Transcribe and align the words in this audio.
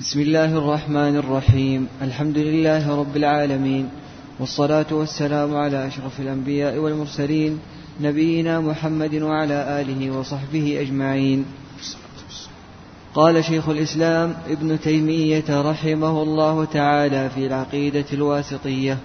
بسم 0.00 0.20
الله 0.20 0.56
الرحمن 0.58 1.16
الرحيم. 1.16 1.88
الحمد 2.02 2.38
لله 2.38 3.00
رب 3.00 3.16
العالمين 3.16 3.90
والصلاة 4.38 4.86
والسلام 4.90 5.56
على 5.56 5.86
أشرف 5.86 6.20
الأنبياء 6.20 6.76
والمرسلين 6.76 7.60
نبينا 8.00 8.60
محمد 8.60 9.14
وعلى 9.14 9.80
آله 9.80 10.10
وصحبه 10.10 10.80
أجمعين. 10.80 11.44
قال 13.14 13.44
شيخ 13.44 13.68
الإسلام 13.68 14.36
ابن 14.46 14.80
تيمية 14.80 15.70
رحمه 15.70 16.22
الله 16.22 16.64
تعالى 16.64 17.30
في 17.30 17.46
العقيدة 17.46 18.08
الواسطية 18.12 18.98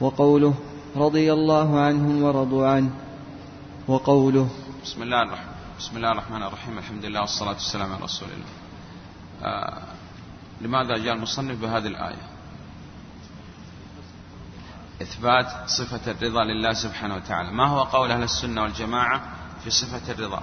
وقوله 0.00 0.54
رضي 0.96 1.32
الله 1.32 1.80
عنهم 1.80 2.22
ورضوا 2.22 2.66
عنه. 2.66 2.90
وقوله 3.88 4.48
بسم 4.82 5.02
الله 5.02 6.12
الرحمن 6.12 6.42
الرحيم. 6.42 6.78
الحمد 6.78 7.04
لله 7.04 7.20
والصلاة 7.20 7.54
والسلام 7.62 7.92
على 7.92 8.02
رسول 8.02 8.28
الله. 8.28 8.52
آه 9.42 9.93
لماذا 10.60 10.96
جاء 10.98 11.14
المصنف 11.14 11.60
بهذه 11.60 11.86
الآية؟ 11.86 12.22
إثبات 15.02 15.46
صفة 15.66 16.10
الرضا 16.10 16.44
لله 16.44 16.72
سبحانه 16.72 17.14
وتعالى. 17.14 17.50
ما 17.50 17.66
هو 17.66 17.82
قول 17.82 18.10
أهل 18.10 18.22
السنة 18.22 18.62
والجماعة 18.62 19.22
في 19.64 19.70
صفة 19.70 20.12
الرضا؟ 20.12 20.42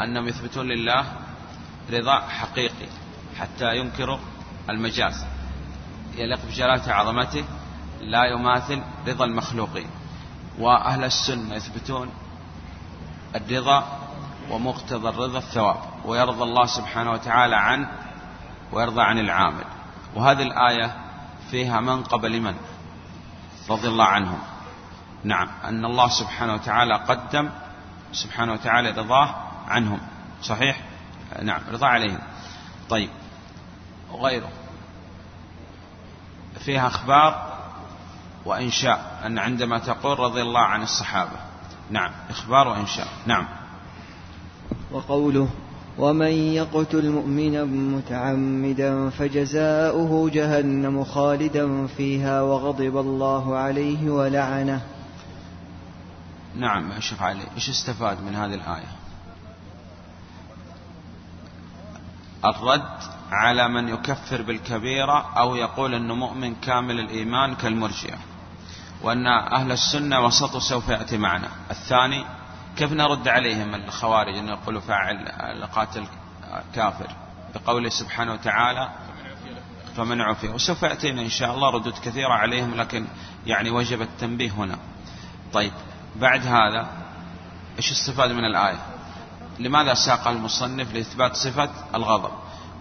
أنهم 0.00 0.28
يثبتون 0.28 0.68
لله 0.68 1.04
رضا 1.90 2.20
حقيقي 2.20 2.86
حتى 3.38 3.76
ينكروا 3.76 4.18
المجاز. 4.70 5.24
يليق 6.14 6.46
بجلالة 6.46 6.92
عظمته 6.92 7.44
لا 8.00 8.24
يماثل 8.24 8.82
رضا 9.08 9.24
المخلوقين. 9.24 9.90
وأهل 10.58 11.04
السنة 11.04 11.54
يثبتون 11.54 12.10
الرضا 13.34 14.01
ومقتضى 14.50 15.08
الرضا 15.08 15.38
الثواب 15.38 15.76
ويرضى 16.04 16.42
الله 16.42 16.66
سبحانه 16.66 17.10
وتعالى 17.10 17.56
عن 17.56 17.86
ويرضى 18.72 19.02
عن 19.02 19.18
العامل. 19.18 19.64
وهذه 20.14 20.42
الآية 20.42 20.96
فيها 21.50 21.80
منقب 21.80 22.24
لمن 22.24 22.54
رضي 23.70 23.88
الله 23.88 24.04
عنهم. 24.04 24.38
نعم 25.24 25.48
أن 25.64 25.84
الله 25.84 26.08
سبحانه 26.08 26.54
وتعالى 26.54 26.94
قدم 26.94 27.50
سبحانه 28.12 28.52
وتعالى 28.52 28.90
رضاه 28.90 29.34
عنهم. 29.68 30.00
صحيح؟ 30.42 30.80
نعم 31.42 31.60
رضا 31.72 31.86
عليهم. 31.86 32.18
طيب 32.90 33.10
وغيره. 34.10 34.48
فيها 36.64 36.86
أخبار 36.86 37.52
وإنشاء 38.44 39.20
أن 39.26 39.38
عندما 39.38 39.78
تقول 39.78 40.20
رضي 40.20 40.42
الله 40.42 40.60
عن 40.60 40.82
الصحابة. 40.82 41.36
نعم 41.90 42.10
إخبار 42.30 42.68
وإنشاء. 42.68 43.08
نعم. 43.26 43.48
وقوله 44.92 45.48
ومن 45.98 46.32
يقتل 46.32 47.10
مؤمنا 47.10 47.64
متعمدا 47.64 49.10
فجزاؤه 49.10 50.30
جهنم 50.30 51.04
خالدا 51.04 51.86
فيها 51.86 52.42
وغضب 52.42 52.96
الله 52.96 53.56
عليه 53.56 54.10
ولعنه. 54.10 54.80
نعم 56.56 56.92
أشرف 56.92 57.22
علي 57.22 57.42
إيش 57.56 57.68
استفاد 57.68 58.22
من 58.22 58.34
هذه 58.34 58.54
الآية؟ 58.54 58.92
الرد 62.44 62.98
على 63.30 63.68
من 63.68 63.88
يكفر 63.88 64.42
بالكبيرة 64.42 65.38
أو 65.38 65.56
يقول 65.56 65.94
أنه 65.94 66.14
مؤمن 66.14 66.54
كامل 66.54 67.00
الإيمان 67.00 67.54
كالمرجئة 67.54 68.18
وأن 69.02 69.26
أهل 69.26 69.72
السنة 69.72 70.24
وسط 70.24 70.56
سوف 70.56 70.88
يأتي 70.88 71.18
معنا. 71.18 71.48
الثاني 71.70 72.24
كيف 72.76 72.92
نرد 72.92 73.28
عليهم 73.28 73.74
الخوارج 73.74 74.36
أن 74.36 74.48
يقولوا 74.48 74.80
فاعل 74.80 75.28
قاتل 75.72 76.04
كافر 76.74 77.08
بقوله 77.54 77.88
سبحانه 77.88 78.32
وتعالى 78.32 78.88
فمن 79.96 80.20
عفي؟ 80.20 80.48
وسوف 80.48 80.82
يأتينا 80.82 81.22
إن 81.22 81.28
شاء 81.28 81.54
الله 81.54 81.70
ردود 81.70 81.94
كثيرة 82.04 82.32
عليهم 82.32 82.74
لكن 82.74 83.06
يعني 83.46 83.70
وجب 83.70 84.02
التنبيه 84.02 84.50
هنا. 84.50 84.78
طيب 85.52 85.72
بعد 86.16 86.46
هذا 86.46 86.86
إيش 87.76 87.92
استفاد 87.92 88.30
من 88.30 88.44
الآية؟ 88.44 88.78
لماذا 89.58 89.94
ساق 89.94 90.28
المصنف 90.28 90.94
لإثبات 90.94 91.36
صفة 91.36 91.70
الغضب؟ 91.94 92.30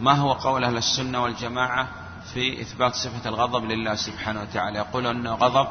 ما 0.01 0.11
هو 0.13 0.33
قول 0.33 0.63
أهل 0.63 0.77
السنة 0.77 1.23
والجماعة 1.23 1.87
في 2.33 2.61
إثبات 2.61 2.95
صفة 2.95 3.29
الغضب 3.29 3.65
لله 3.65 3.95
سبحانه 3.95 4.41
وتعالى؟ 4.41 4.77
يقول 4.77 5.07
أنه 5.07 5.33
غضب 5.33 5.67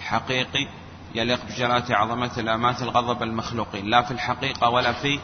حقيقي 0.00 0.68
يليق 1.14 1.44
بجلالة 1.44 1.96
عظمته 1.96 2.42
لا 2.42 2.56
ماثل 2.56 2.88
غضب 2.88 3.22
المخلوقين 3.22 3.86
لا 3.86 4.02
في 4.02 4.10
الحقيقة 4.10 4.68
ولا 4.68 4.92
في 4.92 5.20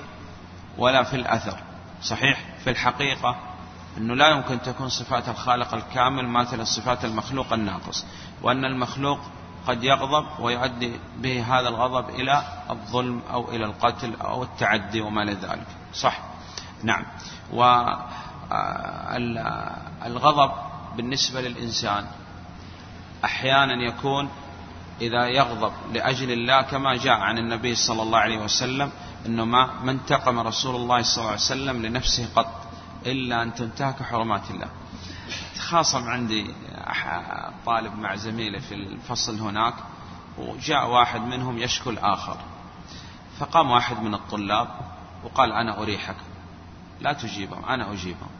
ولا 0.78 1.02
في 1.02 1.16
الأثر. 1.16 1.58
صحيح؟ 2.02 2.44
في 2.64 2.70
الحقيقة 2.70 3.36
أنه 3.98 4.14
لا 4.14 4.28
يمكن 4.28 4.62
تكون 4.62 4.88
صفات 4.88 5.28
الخالق 5.28 5.74
الكامل 5.74 6.28
ماثل 6.28 6.66
صفات 6.66 7.04
المخلوق 7.04 7.52
الناقص 7.52 8.06
وأن 8.42 8.64
المخلوق 8.64 9.18
قد 9.66 9.84
يغضب 9.84 10.26
ويؤدي 10.40 10.92
به 11.16 11.58
هذا 11.58 11.68
الغضب 11.68 12.10
إلى 12.10 12.42
الظلم 12.70 13.22
أو 13.30 13.50
إلى 13.50 13.64
القتل 13.64 14.14
أو 14.20 14.42
التعدي 14.42 15.00
وما 15.00 15.24
لذلك 15.24 15.66
صح؟ 15.94 16.20
نعم. 16.82 17.04
والغضب 20.02 20.50
بالنسبة 20.96 21.40
للإنسان 21.40 22.06
أحيانا 23.24 23.82
يكون 23.88 24.28
إذا 25.00 25.26
يغضب 25.26 25.72
لأجل 25.92 26.30
الله 26.32 26.62
كما 26.62 26.96
جاء 26.96 27.20
عن 27.20 27.38
النبي 27.38 27.74
صلى 27.74 28.02
الله 28.02 28.18
عليه 28.18 28.38
وسلم 28.38 28.92
أنه 29.26 29.44
ما, 29.44 29.70
ما 29.82 29.90
انتقم 29.90 30.38
رسول 30.38 30.76
الله 30.76 31.02
صلى 31.02 31.18
الله 31.18 31.30
عليه 31.30 31.40
وسلم 31.40 31.86
لنفسه 31.86 32.28
قط 32.36 32.68
إلا 33.06 33.42
أن 33.42 33.54
تنتهك 33.54 34.02
حرمات 34.02 34.50
الله. 34.50 34.68
خاصم 35.58 36.08
عندي 36.08 36.54
طالب 37.66 37.98
مع 37.98 38.16
زميله 38.16 38.58
في 38.58 38.74
الفصل 38.74 39.40
هناك 39.40 39.74
وجاء 40.38 40.90
واحد 40.90 41.20
منهم 41.20 41.58
يشكو 41.58 41.90
الآخر. 41.90 42.36
فقام 43.38 43.70
واحد 43.70 44.02
من 44.02 44.14
الطلاب 44.14 44.68
وقال 45.24 45.52
أنا 45.52 45.82
أريحك. 45.82 46.16
لا 47.00 47.12
تجيبهم 47.12 47.64
أنا 47.64 47.92
أجيبهم. 47.92 48.30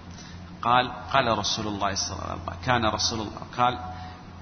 قال 0.63 0.93
قال 1.13 1.39
رسول 1.39 1.67
الله 1.67 1.95
صلى 1.95 2.13
الله 2.13 2.25
عليه 2.25 2.43
وسلم 2.43 2.55
كان 2.67 2.87
رسول 2.87 3.21
الله 3.21 3.43
قال 3.57 3.79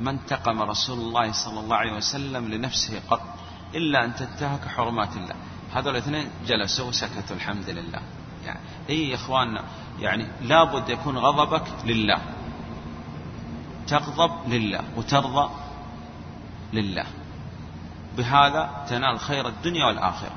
ما 0.00 0.10
انتقم 0.10 0.62
رسول 0.62 0.98
الله 0.98 1.32
صلى 1.32 1.60
الله 1.60 1.76
عليه 1.76 1.92
وسلم 1.92 2.48
لنفسه 2.48 3.00
قط 3.10 3.22
إلا 3.74 4.04
أن 4.04 4.14
تنتهك 4.14 4.68
حرمات 4.68 5.16
الله. 5.16 5.34
هذول 5.74 5.92
الاثنين 5.92 6.30
جلسوا 6.46 6.88
وسكتوا 6.88 7.36
الحمد 7.36 7.70
لله. 7.70 8.00
يعني 8.44 8.60
أي 8.88 9.08
يا 9.08 9.14
اخواننا 9.14 9.64
يعني 10.00 10.26
لابد 10.42 10.88
يكون 10.88 11.18
غضبك 11.18 11.64
لله. 11.84 12.20
تغضب 13.86 14.48
لله 14.48 14.84
وترضى 14.96 15.50
لله. 16.72 17.06
بهذا 18.16 18.84
تنال 18.88 19.20
خير 19.20 19.48
الدنيا 19.48 19.86
والآخرة. 19.86 20.32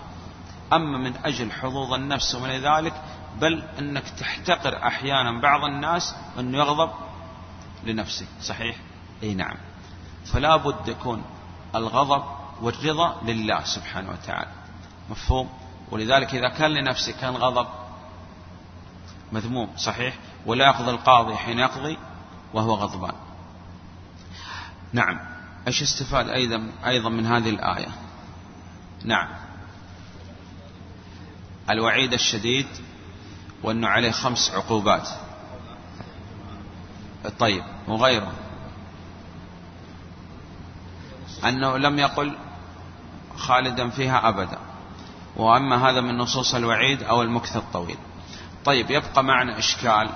أما 0.73 0.97
من 0.97 1.13
أجل 1.25 1.51
حظوظ 1.51 1.93
النفس 1.93 2.35
ومن 2.35 2.49
ذلك 2.49 3.01
بل 3.41 3.63
أنك 3.79 4.09
تحتقر 4.09 4.87
أحيانا 4.87 5.41
بعض 5.41 5.63
الناس 5.63 6.15
أنه 6.39 6.57
يغضب 6.57 6.91
لنفسه. 7.83 8.25
صحيح؟ 8.41 8.75
إي 9.23 9.33
نعم. 9.33 9.55
فلا 10.25 10.55
بد 10.55 10.87
يكون 10.87 11.23
الغضب 11.75 12.23
والرضا 12.61 13.21
لله 13.23 13.63
سبحانه 13.63 14.09
وتعالى. 14.11 14.51
مفهوم؟ 15.09 15.49
ولذلك 15.91 16.35
إذا 16.35 16.49
كان 16.49 16.71
لنفسه 16.71 17.11
كان 17.21 17.35
غضب 17.35 17.67
مذموم 19.31 19.69
صحيح؟ 19.77 20.17
ولا 20.45 20.65
يقضي 20.65 20.91
القاضي 20.91 21.35
حين 21.35 21.59
يقضي 21.59 21.97
وهو 22.53 22.73
غضبان. 22.73 23.13
نعم. 24.93 25.19
إيش 25.67 25.81
استفاد 25.81 26.29
أيضا 26.29 26.71
أيضا 26.85 27.09
من 27.09 27.25
هذه 27.25 27.49
الآية؟ 27.49 27.87
نعم. 29.03 29.27
الوعيد 31.69 32.13
الشديد 32.13 32.67
وأنه 33.63 33.87
عليه 33.87 34.11
خمس 34.11 34.51
عقوبات. 34.51 35.09
طيب 37.39 37.63
وغيره 37.87 38.31
أنه 41.45 41.77
لم 41.77 41.99
يقل 41.99 42.37
خالدا 43.37 43.89
فيها 43.89 44.29
أبدا. 44.29 44.57
وأما 45.35 45.89
هذا 45.89 46.01
من 46.01 46.17
نصوص 46.17 46.55
الوعيد 46.55 47.03
أو 47.03 47.21
المكث 47.21 47.57
الطويل. 47.57 47.97
طيب 48.65 48.91
يبقى 48.91 49.23
معنا 49.23 49.59
إشكال. 49.59 50.09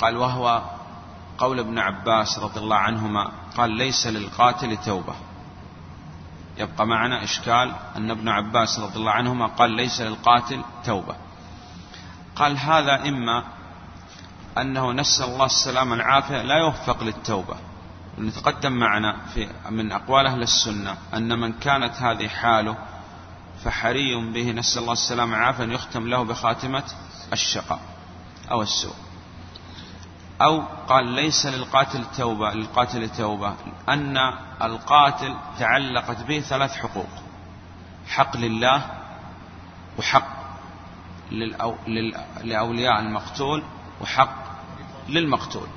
قال 0.00 0.16
وهو 0.16 0.62
قول 1.38 1.58
ابن 1.58 1.78
عباس 1.78 2.38
رضي 2.38 2.60
الله 2.60 2.76
عنهما 2.76 3.30
قال 3.56 3.70
ليس 3.70 4.06
للقاتل 4.06 4.76
توبة. 4.76 5.14
يبقى 6.58 6.86
معنا 6.86 7.24
إشكال 7.24 7.72
أن 7.96 8.10
ابن 8.10 8.28
عباس 8.28 8.78
رضي 8.78 8.96
الله 8.96 9.12
عنهما 9.12 9.46
قال 9.46 9.70
ليس 9.70 10.00
للقاتل 10.00 10.62
توبة. 10.84 11.14
قال 12.36 12.58
هذا 12.58 13.08
إما 13.08 13.44
أنه 14.58 14.92
نسأل 14.92 15.24
الله 15.24 15.46
السلامة 15.46 15.90
والعافية 15.90 16.42
لا 16.42 16.54
يوفق 16.58 17.04
للتوبة. 17.04 17.56
ونتقدم 18.18 18.72
معنا 18.72 19.16
في 19.34 19.48
من 19.70 19.92
أقوال 19.92 20.26
أهل 20.26 20.42
السنة 20.42 20.96
أن 21.14 21.38
من 21.38 21.52
كانت 21.52 21.94
هذه 21.94 22.28
حاله 22.28 22.76
فحري 23.64 24.32
به 24.32 24.52
نسأل 24.52 24.82
الله 24.82 24.92
السلامة 24.92 25.32
والعافية 25.32 25.64
أن 25.64 25.72
يختم 25.72 26.08
له 26.08 26.22
بخاتمة 26.22 26.84
الشقاء 27.32 27.80
أو 28.50 28.62
السوء. 28.62 28.94
أو 30.42 30.62
قال 30.88 31.06
ليس 31.06 31.46
للقاتل 31.46 32.04
توبة 32.16 32.50
للقاتل 32.50 33.08
توبة 33.08 33.54
أن 33.88 34.16
القاتل 34.62 35.34
تعلقت 35.58 36.22
به 36.22 36.40
ثلاث 36.40 36.76
حقوق 36.76 37.08
حق 38.08 38.36
لله 38.36 38.82
وحق 39.98 40.44
لأولياء 42.44 43.00
المقتول 43.00 43.62
وحق 44.00 44.44
للمقتول. 45.08 45.68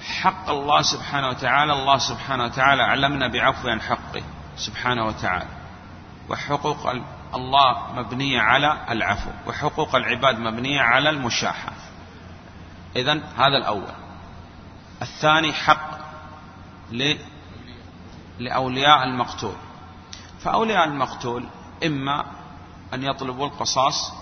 حق 0.00 0.50
الله 0.50 0.82
سبحانه 0.82 1.28
وتعالى 1.28 1.72
الله 1.72 1.98
سبحانه 1.98 2.44
وتعالى 2.44 2.82
أعلمنا 2.82 3.28
بعفو 3.28 3.68
عن 3.68 3.80
حقه 3.80 4.22
سبحانه 4.56 5.06
وتعالى. 5.06 5.48
وحقوق 6.28 6.90
الله 7.34 7.92
مبنية 7.92 8.40
على 8.40 8.76
العفو 8.90 9.30
وحقوق 9.46 9.94
العباد 9.94 10.38
مبنية 10.38 10.80
على 10.80 11.10
المشاحة. 11.10 11.72
إذا 12.96 13.12
هذا 13.12 13.56
الأول. 13.56 13.92
الثاني 15.02 15.52
حق 15.52 15.90
لأولياء 18.38 19.04
المقتول. 19.04 19.54
فأولياء 20.40 20.84
المقتول 20.84 21.46
إما 21.86 22.24
أن 22.94 23.04
يطلبوا 23.04 23.46
القصاص 23.46 24.12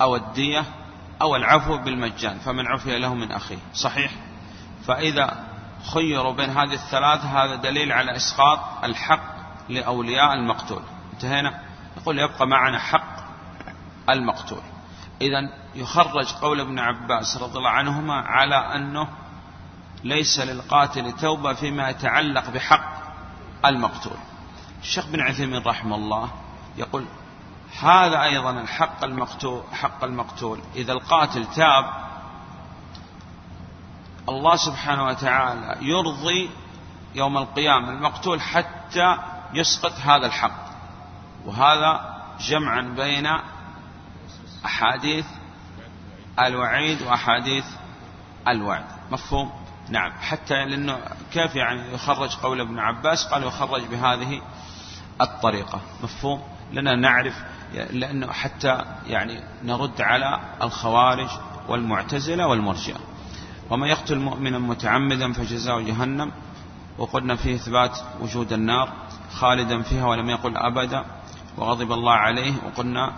أو 0.00 0.16
الدية 0.16 0.64
أو 1.22 1.36
العفو 1.36 1.78
بالمجان 1.78 2.38
فمن 2.38 2.66
عفي 2.66 2.98
له 2.98 3.14
من 3.14 3.32
أخيه. 3.32 3.58
صحيح؟ 3.74 4.10
فإذا 4.86 5.44
خيروا 5.94 6.32
بين 6.32 6.50
هذه 6.50 6.72
الثلاثة 6.72 7.44
هذا 7.44 7.54
دليل 7.54 7.92
على 7.92 8.16
إسقاط 8.16 8.84
الحق 8.84 9.34
لأولياء 9.68 10.32
المقتول. 10.32 10.82
انتهينا؟ 11.12 11.60
يقول 11.96 12.18
يبقى 12.18 12.46
معنا 12.46 12.78
حق 12.78 13.24
المقتول. 14.10 14.62
إذا 15.20 15.40
يخرج 15.74 16.32
قول 16.32 16.60
ابن 16.60 16.78
عباس 16.78 17.36
رضي 17.36 17.58
الله 17.58 17.70
عنهما 17.70 18.14
على 18.14 18.56
أنه 18.56 19.08
ليس 20.04 20.40
للقاتل 20.40 21.12
توبة 21.12 21.52
فيما 21.52 21.90
يتعلق 21.90 22.50
بحق 22.50 22.94
المقتول. 23.66 24.16
الشيخ 24.82 25.06
بن 25.06 25.20
عثيمين 25.20 25.62
رحمه 25.62 25.96
الله 25.96 26.30
يقول 26.76 27.04
هذا 27.80 28.22
أيضا 28.22 28.50
الحق 28.50 29.04
المقتول 29.04 29.62
حق 29.72 30.04
المقتول. 30.04 30.60
إذا 30.76 30.92
القاتل 30.92 31.46
تاب 31.46 32.03
الله 34.28 34.56
سبحانه 34.56 35.04
وتعالى 35.04 35.76
يرضي 35.80 36.50
يوم 37.14 37.38
القيامة 37.38 37.90
المقتول 37.90 38.40
حتى 38.40 39.18
يسقط 39.54 39.92
هذا 39.92 40.26
الحق. 40.26 40.64
وهذا 41.46 42.14
جمعا 42.40 42.80
بين 42.80 43.28
أحاديث 44.64 45.26
الوعيد 46.38 47.02
وأحاديث 47.02 47.64
الوعد. 48.48 48.84
مفهوم؟ 49.10 49.52
نعم. 49.88 50.12
حتى 50.12 50.54
لأنه 50.64 50.98
كيف 51.32 51.56
يعني 51.56 51.94
يخرج 51.94 52.36
قول 52.36 52.60
ابن 52.60 52.78
عباس؟ 52.78 53.26
قال 53.26 53.42
يخرج 53.42 53.82
بهذه 53.82 54.42
الطريقة. 55.20 55.80
مفهوم؟ 56.02 56.42
لنا 56.72 56.94
نعرف 56.94 57.34
لأنه 57.72 58.32
حتى 58.32 58.84
يعني 59.06 59.40
نرد 59.62 60.00
على 60.00 60.40
الخوارج 60.62 61.28
والمعتزلة 61.68 62.46
والمرجئة. 62.46 63.13
ومن 63.70 63.88
يقتل 63.88 64.18
مؤمنا 64.18 64.58
متعمدا 64.58 65.32
فجزاء 65.32 65.80
جهنم 65.80 66.32
وقلنا 66.98 67.36
فيه 67.36 67.54
إثبات 67.54 67.98
وجود 68.20 68.52
النار 68.52 68.92
خالدا 69.32 69.82
فيها 69.82 70.06
ولم 70.06 70.30
يقل 70.30 70.56
أبدا 70.56 71.04
وغضب 71.56 71.92
الله 71.92 72.12
عليه 72.12 72.52
وقلنا 72.66 73.12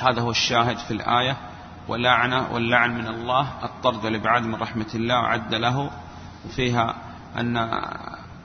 هذا 0.00 0.20
هو 0.20 0.30
الشاهد 0.30 0.78
في 0.78 0.90
الآية 0.90 1.36
ولعنة 1.88 2.52
واللعن 2.52 2.94
من 2.94 3.06
الله 3.06 3.52
الطرد 3.62 4.04
والإبعاد 4.04 4.42
من 4.42 4.54
رحمة 4.54 4.86
الله 4.94 5.14
أعد 5.14 5.54
له. 5.54 5.90
وفيها 6.46 6.94
أن 7.36 7.56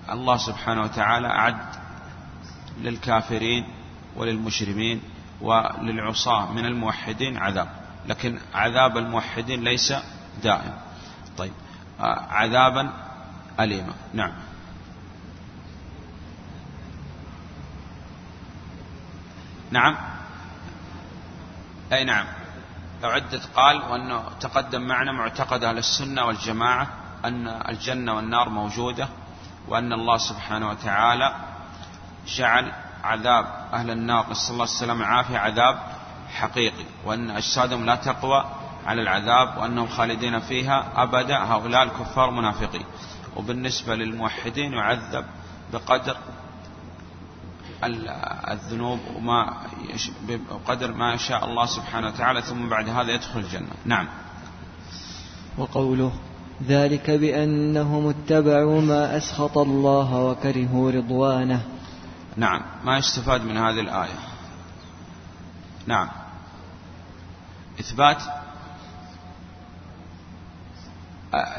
الله 0.09 0.37
سبحانه 0.37 0.81
وتعالى 0.81 1.27
أعد 1.27 1.57
للكافرين 2.81 3.65
وللمجرمين 4.15 5.01
وللعصاة 5.41 6.51
من 6.51 6.65
الموحدين 6.65 7.37
عذاب. 7.37 7.67
لكن 8.07 8.39
عذاب 8.53 8.97
الموحدين 8.97 9.63
ليس 9.63 9.93
دائم. 10.43 10.73
طيب. 11.37 11.53
عذابا 12.29 12.89
أليما. 13.59 13.93
نعم. 14.13 14.31
نعم. 19.71 19.97
أي 21.93 22.03
نعم. 22.03 22.25
عدة 23.03 23.41
قال 23.55 23.77
وأنه 23.77 24.23
تقدم 24.39 24.81
معنا 24.81 25.11
معتقد 25.11 25.63
أهل 25.63 25.77
السنة 25.77 26.25
والجماعة 26.25 26.87
أن 27.25 27.47
الجنة 27.47 28.13
والنار 28.13 28.49
موجودة 28.49 29.07
وأن 29.67 29.93
الله 29.93 30.17
سبحانه 30.17 30.69
وتعالى 30.69 31.35
جعل 32.27 32.71
عذاب 33.03 33.45
أهل 33.73 33.89
النار 33.91 34.29
نسأل 34.29 34.53
الله 34.53 34.63
السلامة 34.63 34.99
والعافية 34.99 35.37
عذاب 35.37 35.79
حقيقي 36.35 36.85
وأن 37.05 37.29
أجسادهم 37.29 37.85
لا 37.85 37.95
تقوى 37.95 38.45
على 38.85 39.01
العذاب 39.01 39.57
وأنهم 39.57 39.87
خالدين 39.87 40.39
فيها 40.39 41.03
أبدا. 41.03 41.37
هؤلاء 41.37 41.83
الكفار 41.83 42.31
منافقين. 42.31 42.85
وبالنسبة 43.35 43.95
للموحدين 43.95 44.73
يعذب 44.73 45.25
بقدر 45.73 46.17
الذنوب 48.51 48.99
وما 49.15 49.53
بقدر 50.27 50.93
ما 50.93 51.13
يشاء 51.13 51.45
الله 51.45 51.65
سبحانه 51.65 52.07
وتعالى 52.07 52.41
ثم 52.41 52.69
بعد 52.69 52.89
هذا 52.89 53.11
يدخل 53.11 53.39
الجنة. 53.39 53.75
نعم. 53.85 54.07
وقوله 55.57 56.11
ذلك 56.67 57.09
بأنهم 57.11 58.07
اتبعوا 58.07 58.81
ما 58.81 59.17
أسخط 59.17 59.57
الله 59.57 60.23
وكرهوا 60.23 60.91
رضوانه. 60.91 61.61
نعم. 62.37 62.61
ما 62.85 62.97
يستفاد 62.97 63.41
من 63.41 63.57
هذه 63.57 63.79
الآية؟ 63.79 64.19
نعم. 65.87 66.09
إثبات 67.79 68.23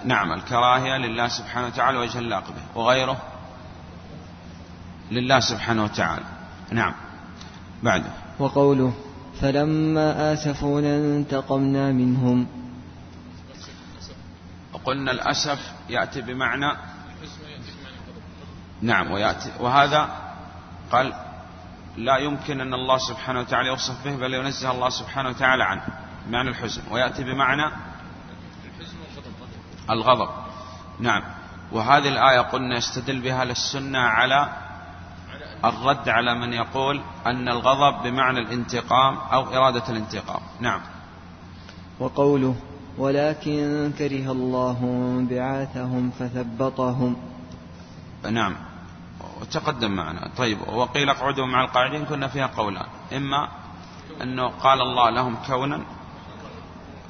نعم 0.05 0.33
الكراهية 0.33 0.97
لله 0.97 1.29
سبحانه 1.29 1.67
وتعالى 1.67 1.99
وجه 1.99 2.19
به 2.19 2.81
وغيره 2.81 3.17
لله 5.11 5.41
سبحانه 5.41 5.85
وتعالى. 5.85 6.25
نعم. 6.71 6.95
بعده. 7.83 8.11
وقوله 8.39 8.93
فلما 9.41 10.33
آسفونا 10.33 10.97
انتقمنا 10.97 11.93
منهم. 11.93 12.47
قلنا 14.85 15.11
الأسف 15.11 15.73
يأتي 15.89 16.21
بمعنى 16.21 16.73
نعم 18.83 19.11
ويأتي 19.11 19.53
وهذا 19.61 20.09
قال 20.93 21.13
لا 21.97 22.17
يمكن 22.17 22.61
أن 22.61 22.75
الله 22.75 22.99
سبحانه 22.99 23.41
وتعالى 23.41 23.69
يوصف 23.69 24.05
به 24.05 24.17
بل 24.17 24.35
ينزه 24.35 24.71
الله 24.71 24.89
سبحانه 24.89 25.29
وتعالى 25.29 25.65
عنه 25.65 25.83
معنى 26.31 26.49
الحزن 26.49 26.83
ويأتي 26.91 27.25
بمعنى 27.25 27.73
الغضب. 29.91 30.29
نعم. 31.01 31.23
وهذه 31.73 32.09
الآية 32.09 32.41
قلنا 32.41 32.77
يستدل 32.77 33.21
بها 33.21 33.45
للسنة 33.45 33.99
على 33.99 34.49
الرد 35.65 36.09
على 36.09 36.35
من 36.35 36.53
يقول 36.53 37.01
أن 37.27 37.49
الغضب 37.49 38.03
بمعنى 38.03 38.39
الانتقام 38.39 39.17
أو 39.33 39.43
إرادة 39.45 39.83
الانتقام. 39.89 40.41
نعم. 40.61 40.81
وقوله 42.01 42.57
ولكن 42.99 43.93
كره 43.99 44.33
الله 44.33 44.81
بعاثهم 45.31 46.11
فثبطهم. 46.11 47.17
نعم. 48.31 48.57
وتقدم 49.41 49.91
معنا. 49.91 50.31
طيب. 50.37 50.59
وقيل 50.69 51.09
اقعدوا 51.09 51.47
مع 51.47 51.65
القاعدين. 51.65 52.05
كنا 52.05 52.29
فيها 52.29 52.47
قولان. 52.47 52.87
إما 53.13 53.49
أنه 54.23 54.49
قال 54.49 54.81
الله 54.81 55.11
لهم 55.11 55.37
كونا 55.47 55.81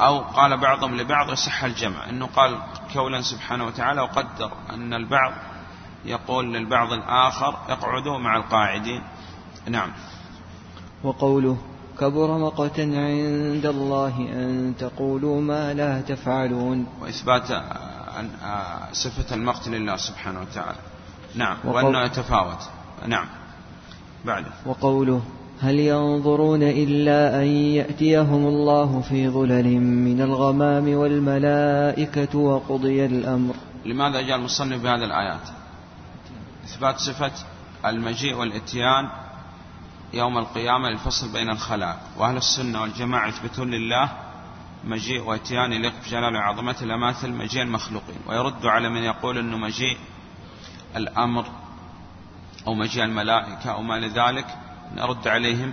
أو 0.01 0.19
قال 0.19 0.57
بعضهم 0.57 0.97
لبعض 0.97 1.33
يصح 1.33 1.65
الجمع. 1.65 2.09
أنه 2.11 2.27
قال 2.27 2.59
كونا 2.93 3.21
سبحانه 3.21 3.67
وتعالى 3.67 4.01
وقدر 4.01 4.53
أن 4.71 4.95
البعض 4.95 5.33
يقول 6.05 6.55
للبعض 6.55 6.93
الآخر 6.93 7.49
اقعدوا 7.69 8.19
مع 8.19 8.37
القاعدين. 8.37 9.03
نعم. 9.69 9.93
وقوله 11.05 11.57
كبر 12.01 12.39
مقتا 12.39 12.83
عند 12.83 13.67
الله 13.67 14.17
أن 14.33 14.75
تقولوا 14.79 15.41
ما 15.41 15.75
لا 15.75 16.01
تفعلون. 16.01 16.87
وإثبات 17.01 17.49
صفة 18.93 19.35
المقت 19.35 19.69
لله 19.69 19.97
سبحانه 19.97 20.41
وتعالى. 20.41 20.79
نعم. 21.35 21.57
وأنه 21.65 22.03
يتفاوت. 22.03 22.63
نعم. 23.07 23.27
بعده 24.25 24.51
وقوله 24.67 25.23
هل 25.61 25.81
ينظرون 25.81 26.63
إلا 26.63 27.43
أن 27.43 27.47
يأتيهم 27.47 28.47
الله 28.47 29.01
في 29.01 29.29
ظلل 29.29 29.81
من 29.81 30.21
الغمام 30.21 30.95
والملائكة 30.95 32.39
وقضي 32.39 33.07
الأمر؟ 33.07 33.55
لماذا 33.85 34.21
جاء 34.21 34.37
المصنف 34.37 34.83
بهذه 34.83 35.05
الآيات؟ 35.05 35.49
إثبات 36.65 36.99
صفة 36.99 37.33
المجيء 37.87 38.35
والإتيان 38.35 39.09
يوم 40.13 40.39
القيامة 40.39 40.89
للفصل 40.89 41.33
بين 41.33 41.51
الخلائق. 41.51 41.99
وأهل 42.19 42.37
السنة 42.37 42.83
والجماعة 42.83 43.29
يثبتون 43.29 43.71
لله 43.71 44.09
مجيء 44.85 45.23
وإتيان 45.23 45.73
يليق 45.73 45.93
بجلال 46.07 46.37
وعظمته 46.37 46.87
لا 46.87 46.97
مثل 46.97 47.31
مجيء 47.31 47.63
المخلوقين. 47.63 48.19
ويرد 48.27 48.67
على 48.67 48.89
من 48.89 49.03
يقول 49.03 49.39
أنه 49.39 49.57
مجيء 49.57 49.97
الأمر 50.97 51.47
أو 52.67 52.75
مجيء 52.75 53.05
الملائكة 53.05 53.71
أو 53.71 53.83
ما 53.83 54.01
لذلك 54.01 54.47
نرد 54.95 55.29
عليهم 55.29 55.73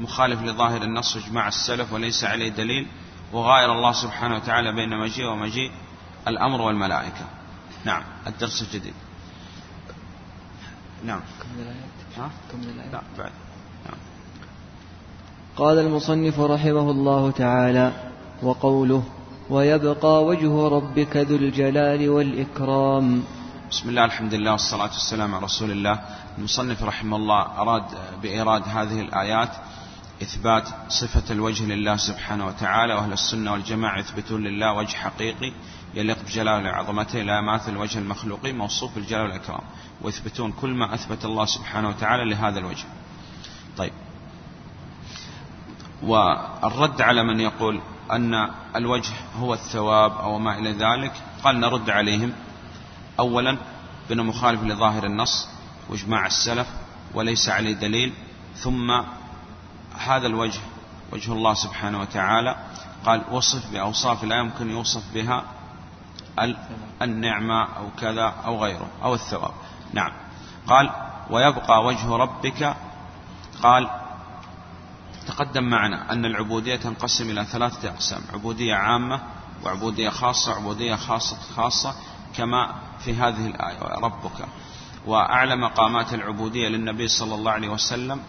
مخالف 0.00 0.42
لظاهر 0.42 0.82
النص 0.82 1.16
واجماع 1.16 1.48
السلف 1.48 1.92
وليس 1.92 2.24
عليه 2.24 2.48
دليل 2.48 2.86
وغاير 3.32 3.72
الله 3.72 3.92
سبحانه 3.92 4.36
وتعالى 4.36 4.72
بين 4.72 4.98
مجيء 4.98 5.26
ومجيء 5.26 5.70
الأمر 6.28 6.60
والملائكة. 6.60 7.26
نعم 7.84 8.02
الدرس 8.26 8.62
الجديد. 8.62 8.94
نعم. 11.04 11.20
كم 11.42 11.60
الآيات. 11.60 12.18
ها؟ 12.18 12.30
كم 12.52 12.60
الآيات. 12.60 12.92
لا 12.92 13.00
بعد. 13.18 13.32
نعم. 13.86 13.98
قال 15.56 15.78
المصنف 15.78 16.40
رحمه 16.40 16.90
الله 16.90 17.30
تعالى 17.30 18.12
وقوله 18.42 19.02
ويبقى 19.50 20.24
وجه 20.24 20.68
ربك 20.68 21.16
ذو 21.16 21.36
الجلال 21.36 22.08
والإكرام. 22.08 23.22
بسم 23.70 23.88
الله 23.88 24.04
الحمد 24.04 24.34
لله 24.34 24.52
والصلاة 24.52 24.92
والسلام 24.92 25.34
على 25.34 25.44
رسول 25.44 25.70
الله. 25.70 26.00
المصنف 26.38 26.82
رحمه 26.82 27.16
الله 27.16 27.42
أراد 27.42 27.84
بإيراد 28.22 28.62
هذه 28.68 29.00
الآيات 29.00 29.48
إثبات 30.22 30.68
صفة 30.88 31.32
الوجه 31.32 31.64
لله 31.64 31.96
سبحانه 31.96 32.46
وتعالى 32.46 32.94
وأهل 32.94 33.12
السنة 33.12 33.52
والجماعة 33.52 33.98
يثبتون 33.98 34.44
لله 34.44 34.72
وجه 34.72 34.96
حقيقي 34.96 35.52
يليق 35.94 36.22
بجلاله 36.22 36.70
وعظمته 36.70 37.22
لا 37.22 37.38
يماثل 37.38 37.76
وجه 37.76 37.98
المخلوقين 37.98 38.58
موصوف 38.58 38.94
بالجلال 38.94 39.22
والإكرام 39.22 39.62
ويثبتون 40.02 40.52
كل 40.52 40.70
ما 40.70 40.94
أثبت 40.94 41.24
الله 41.24 41.44
سبحانه 41.44 41.88
وتعالى 41.88 42.30
لهذا 42.30 42.58
الوجه. 42.58 42.86
طيب. 43.76 43.92
والرد 46.02 47.00
على 47.00 47.22
من 47.24 47.40
يقول 47.40 47.80
أن 48.12 48.50
الوجه 48.76 49.14
هو 49.38 49.54
الثواب 49.54 50.12
أو 50.12 50.38
ما 50.38 50.58
إلى 50.58 50.72
ذلك 50.72 51.12
قال 51.44 51.60
نرد 51.60 51.90
عليهم. 51.90 52.32
أولا 53.18 53.58
بأنه 54.08 54.22
مخالف 54.22 54.62
لظاهر 54.62 55.06
النص 55.06 55.48
وإجماع 55.88 56.26
السلف 56.26 56.66
وليس 57.14 57.48
عليه 57.48 57.72
دليل 57.74 58.12
ثم 58.56 58.90
هذا 59.98 60.26
الوجه 60.26 60.60
وجه 61.12 61.32
الله 61.32 61.54
سبحانه 61.54 62.00
وتعالى 62.00 62.56
قال 63.06 63.22
وصف 63.30 63.72
بأوصاف 63.72 64.24
لا 64.24 64.36
يمكن 64.36 64.70
يوصف 64.70 65.02
بها 65.14 65.44
النعمة 67.02 67.62
أو 67.64 67.90
كذا 68.00 68.34
أو 68.44 68.64
غيره 68.64 68.88
أو 69.02 69.14
الثواب. 69.14 69.52
نعم. 69.92 70.12
قال 70.66 70.90
ويبقى 71.30 71.84
وجه 71.84 72.16
ربك 72.16 72.76
قال 73.62 73.90
تقدم 75.26 75.64
معنا 75.64 76.12
أن 76.12 76.24
العبودية 76.24 76.76
تنقسم 76.76 77.30
إلى 77.30 77.44
ثلاثة 77.44 77.88
أقسام 77.88 78.20
عبودية 78.32 78.74
عامة 78.74 79.20
وعبودية 79.64 80.08
خاصة 80.08 80.50
وعبودية 80.52 80.94
خاصة 80.94 81.36
خاصة 81.56 81.94
كما 82.36 82.74
في 83.04 83.14
هذه 83.14 83.46
الآية 83.46 83.78
ربك. 83.82 84.46
وأعلى 85.06 85.56
مقامات 85.56 86.14
العبودية 86.14 86.68
للنبي 86.68 87.08
صلى 87.08 87.34
الله 87.34 87.52
عليه 87.52 87.68
وسلم 87.68 88.20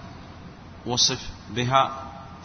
وصف 0.85 1.29
بها 1.49 1.91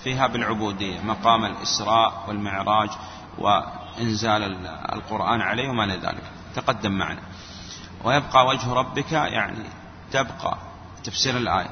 فيها 0.05 0.27
بالعبودية 0.27 1.01
مقام 1.01 1.45
الإسراء 1.45 2.25
والمعراج 2.29 2.91
وإنزال 3.39 4.67
القرآن 4.93 5.41
عليه 5.41 5.69
وما 5.69 5.87
ذلك. 5.87 6.23
تقدم 6.55 6.93
معنا. 6.93 7.23
ويبقى 8.05 8.47
وجه 8.47 8.73
ربك 8.73 9.13
يعني 9.13 9.65
تبقى 10.13 10.59
تفسير 11.05 11.37
الآية. 11.37 11.71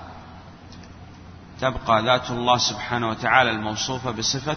تبقى 1.60 2.02
ذات 2.02 2.30
الله 2.30 2.56
سبحانه 2.58 3.08
وتعالى 3.08 3.50
الموصوفة 3.50 4.10
بصفة 4.10 4.56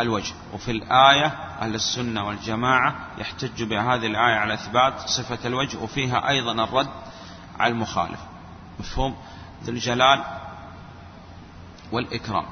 الوجه. 0.00 0.34
وفي 0.54 0.70
الآية 0.70 1.26
أهل 1.60 1.74
السنة 1.74 2.26
والجماعة 2.26 2.96
يحتج 3.18 3.62
بهذه 3.62 4.06
الآية 4.06 4.34
على 4.34 4.54
إثبات 4.54 5.00
صفة 5.00 5.38
الوجه 5.44 5.78
وفيها 5.78 6.28
أيضا 6.28 6.64
الرد 6.64 6.88
على 7.58 7.72
المخالف. 7.72 8.20
مفهوم؟ 8.80 9.16
ذو 9.64 9.72
الجلال 9.72 10.24
والإكرام. 11.92 12.44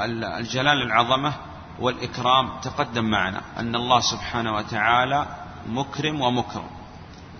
الجلال 0.00 0.82
العظمة 0.82 1.32
والإكرام 1.80 2.60
تقدم 2.62 3.04
معنا 3.04 3.40
أن 3.58 3.74
الله 3.74 4.00
سبحانه 4.00 4.54
وتعالى 4.54 5.26
مكرم 5.68 6.20
ومكرم. 6.20 6.70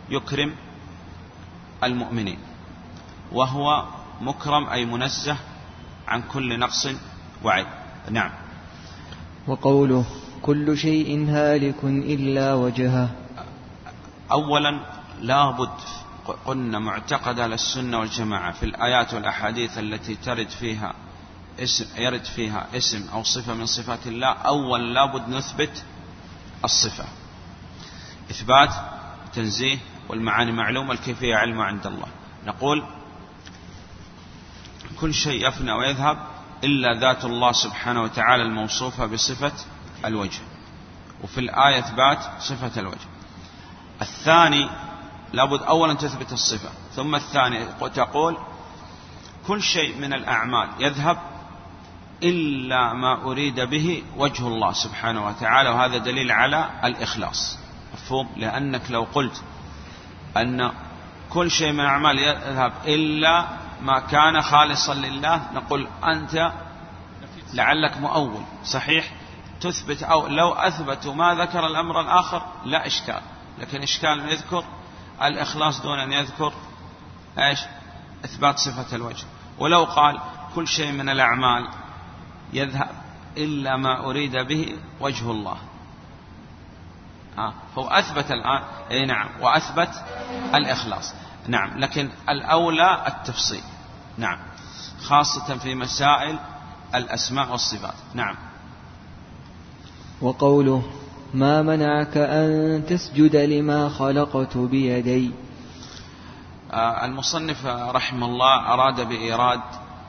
يكرم 0.08 0.54
المؤمنين. 1.84 2.38
وهو 3.32 3.84
مكرم 4.20 4.68
أي 4.68 4.84
منزه 4.84 5.36
عن 6.08 6.22
كل 6.22 6.58
نقص 6.58 6.88
وعيب. 7.42 7.66
نعم. 8.10 8.30
وقوله 9.46 10.04
كل 10.42 10.78
شيء 10.78 11.28
هالك 11.28 11.84
إلا 11.84 12.54
وجهه. 12.54 13.08
أولا 14.32 14.80
لابد 15.20 15.70
قلنا 16.46 16.78
معتقد 16.78 17.40
على 17.40 17.54
السنة 17.54 17.98
والجماعة 17.98 18.52
في 18.52 18.62
الآيات 18.62 19.14
والأحاديث 19.14 19.78
التي 19.78 20.14
ترد 20.14 20.48
فيها 20.48 20.94
اسم 21.60 21.86
يرد 21.96 22.24
فيها 22.24 22.66
اسم 22.76 23.08
أو 23.12 23.22
صفة 23.22 23.54
من 23.54 23.66
صفات 23.66 24.06
الله 24.06 24.32
أول 24.32 24.94
لابد 24.94 25.28
نثبت 25.28 25.84
الصفة. 26.64 27.04
إثبات 28.30 28.70
تنزيه 29.34 29.78
والمعاني 30.08 30.52
معلومة 30.52 30.92
الكيفية 30.92 31.36
علم 31.36 31.60
عند 31.60 31.86
الله. 31.86 32.06
نقول 32.46 32.84
كل 35.00 35.14
شيء 35.14 35.48
يفنى 35.48 35.72
ويذهب 35.72 36.34
إلا 36.64 37.00
ذات 37.00 37.25
الله 37.25 37.52
سبحانه 37.52 38.02
وتعالى 38.02 38.42
الموصوفة 38.42 39.06
بصفة 39.06 39.52
الوجه. 40.04 40.40
وفي 41.23 41.38
الآية 41.38 41.78
إثبات 41.78 42.18
صفة 42.40 42.80
الوجه. 42.80 43.06
الثاني 44.02 44.68
لابد 45.33 45.62
أولا 45.62 45.94
تثبت 45.94 46.33
الصفة. 46.33 46.68
ثم 46.97 47.14
الثاني 47.14 47.66
تقول 47.94 48.37
كل 49.47 49.62
شيء 49.62 49.99
من 49.99 50.12
الأعمال 50.12 50.68
يذهب 50.80 51.18
إلا 52.23 52.92
ما 52.92 53.23
أريد 53.25 53.61
به 53.61 54.02
وجه 54.16 54.49
الله 54.49 54.73
سبحانه 54.73 55.26
وتعالى. 55.26 55.68
وهذا 55.68 55.99
دليل 55.99 56.30
على 56.33 56.71
الإخلاص. 56.85 57.59
مفهوم؟ 57.94 58.28
لأنك 58.37 58.90
لو 58.90 59.06
قلت 59.14 59.42
أن 60.37 60.71
كل 61.30 61.50
شيء 61.50 61.73
من 61.73 61.80
الأعمال 61.80 62.18
يذهب 62.18 62.73
إلا 62.87 63.63
ما 63.85 64.00
كان 64.00 64.43
خالصا 64.43 64.95
لله 64.95 65.53
نقول 65.53 65.88
أنت 66.05 66.53
لعلك 67.55 67.97
مؤول 67.97 68.43
صحيح؟ 68.64 69.12
تثبت 69.61 70.03
أو 70.03 70.26
لو 70.26 70.53
أثبتوا 70.53 71.14
ما 71.14 71.35
ذكر 71.35 71.67
الأمر 71.67 72.00
الآخر 72.00 72.43
لا 72.64 72.87
إشكال 72.87 73.21
لكن 73.59 73.83
إشكال 73.83 74.21
أن 74.21 74.29
يذكر 74.29 74.64
الإخلاص 75.23 75.83
دون 75.83 75.99
أن 75.99 76.12
يذكر 76.12 76.53
إيش؟ 77.38 77.61
إثبات 78.25 78.59
صفة 78.59 78.97
الوجه. 78.97 79.26
ولو 79.59 79.85
قال 79.85 80.21
كل 80.55 80.69
شيء 80.69 80.93
من 80.93 81.09
الأعمال 81.09 81.69
يذهب 82.53 82.91
إلا 83.37 83.76
ما 83.76 84.05
أريد 84.05 84.37
به 84.37 84.79
وجه 85.00 85.31
الله. 85.31 85.57
آه 87.38 87.55
فهو 87.76 87.88
أثبت 87.88 88.31
الآن 88.31 88.62
أي 88.91 89.07
نعم 89.07 89.29
وأثبت 89.41 90.05
الإخلاص. 90.55 91.14
نعم 91.49 91.79
لكن 91.79 92.11
الأولى 92.29 93.05
التفصيل. 93.07 93.62
نعم. 94.18 94.38
خاصة 95.02 95.59
في 95.59 95.75
مسائل 95.75 96.38
الأسماء 96.94 97.50
والصفات. 97.50 97.94
نعم. 98.14 98.37
وقوله 100.21 100.83
ما 101.35 101.62
منعك 101.62 102.16
أن 102.16 102.83
تسجد 102.88 103.37
لما 103.37 103.88
خلقت 103.88 104.56
بيدي؟ 104.56 105.30
آه 106.73 107.04
المصنف 107.04 107.66
رحمه 107.66 108.26
الله 108.26 108.73
أراد 108.75 109.00
بإيراد 109.00 109.61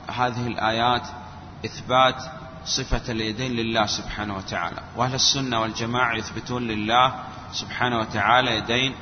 هذه 0.08 0.46
الآيات 0.46 1.02
إثبات 1.64 2.22
صفة 2.64 3.12
اليدين 3.12 3.52
لله 3.52 3.86
سبحانه 3.86 4.36
وتعالى. 4.36 4.80
وأهل 4.96 5.14
السنة 5.14 5.60
والجماعة 5.60 6.16
يثبتون 6.16 6.62
لله 6.62 7.14
سبحانه 7.52 7.98
وتعالى 7.98 8.56
يدين 8.56 8.94